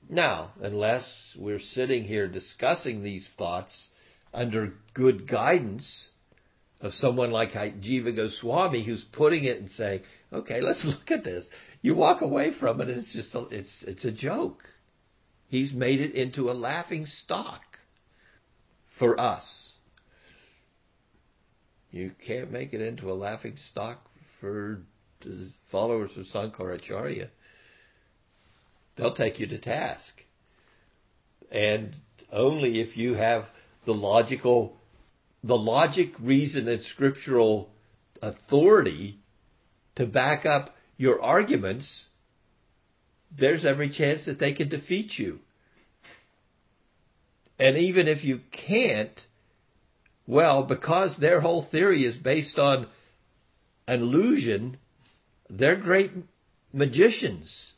Now, 0.09 0.53
unless 0.61 1.35
we're 1.37 1.59
sitting 1.59 2.05
here 2.05 2.29
discussing 2.29 3.03
these 3.03 3.27
thoughts 3.27 3.91
under 4.33 4.75
good 4.95 5.27
guidance 5.27 6.13
of 6.81 6.95
someone 6.95 7.31
like 7.31 7.53
Jiva 7.53 8.15
Goswami 8.15 8.83
who's 8.83 9.05
putting 9.05 9.45
it 9.45 9.59
and 9.59 9.71
saying, 9.71 10.01
okay, 10.33 10.61
let's 10.61 10.85
look 10.85 11.11
at 11.11 11.25
this. 11.25 11.51
You 11.83 11.95
walk 11.95 12.21
away 12.23 12.51
from 12.51 12.81
it 12.81 12.89
and 12.89 12.99
it's 12.99 13.13
just, 13.13 13.35
a, 13.35 13.41
it's, 13.51 13.83
it's 13.83 14.05
a 14.05 14.13
joke. 14.13 14.69
He's 15.49 15.73
made 15.73 16.01
it 16.01 16.15
into 16.15 16.51
a 16.51 16.53
laughing 16.53 17.07
stock 17.07 17.79
for 18.91 19.19
us. 19.19 19.79
You 21.91 22.13
can't 22.23 22.51
make 22.51 22.75
it 22.75 22.83
into 22.83 23.11
a 23.11 23.15
laughing 23.15 23.57
stock 23.57 24.05
for 24.41 24.83
the 25.21 25.49
followers 25.69 26.17
of 26.17 26.27
Sankaracharya. 26.27 27.29
They'll 28.97 29.15
take 29.15 29.41
you 29.41 29.47
to 29.47 29.59
task. 29.59 30.23
And 31.51 31.95
only 32.31 32.81
if 32.81 32.97
you 32.97 33.15
have 33.15 33.49
the 33.85 33.95
logical, 33.95 34.78
the 35.43 35.57
logic, 35.57 36.15
reason, 36.21 36.69
and 36.69 36.83
scriptural 36.83 37.71
authority 38.23 39.19
to 39.97 40.07
back 40.07 40.47
up 40.47 40.77
your 40.97 41.23
arguments, 41.23 42.09
there's 43.37 43.65
every 43.65 43.89
chance 43.89 44.25
that 44.25 44.39
they 44.39 44.53
can 44.53 44.69
defeat 44.69 45.19
you. 45.19 45.41
And 47.59 47.77
even 47.77 48.09
if 48.09 48.25
you 48.25 48.41
can't, 48.51 49.27
well, 50.27 50.63
because 50.63 51.17
their 51.17 51.41
whole 51.41 51.63
theory 51.63 52.05
is 52.05 52.17
based 52.17 52.59
on 52.59 52.87
an 53.87 54.03
illusion, 54.03 54.77
they're 55.51 55.77
great 55.77 56.13
magicians 56.73 57.73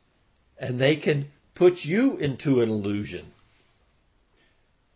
and 0.58 0.78
they 0.78 0.96
can 0.96 1.30
put 1.54 1.84
you 1.84 2.16
into 2.16 2.60
an 2.60 2.68
illusion. 2.68 3.32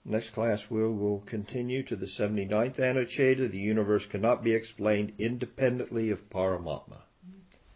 Next 0.06 0.30
class 0.30 0.68
we 0.68 0.82
will 0.86 1.20
continue 1.20 1.82
to 1.84 1.96
the 1.96 2.04
79th 2.06 2.76
Anuccheda. 2.76 3.50
The 3.50 3.58
universe 3.58 4.04
cannot 4.04 4.44
be 4.44 4.52
explained 4.52 5.12
independently 5.18 6.10
of 6.10 6.28
Paramatma. 6.28 6.98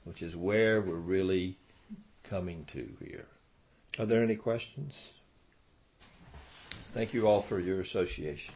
Which 0.04 0.22
is 0.22 0.36
where 0.36 0.80
we're 0.80 0.94
really 0.96 1.58
coming 2.24 2.66
to 2.66 2.96
here. 3.02 3.26
Are 3.98 4.06
there 4.06 4.22
any 4.22 4.36
questions? 4.36 4.94
Thank 6.92 7.14
you 7.14 7.26
all 7.26 7.42
for 7.42 7.58
your 7.60 7.80
association. 7.80 8.54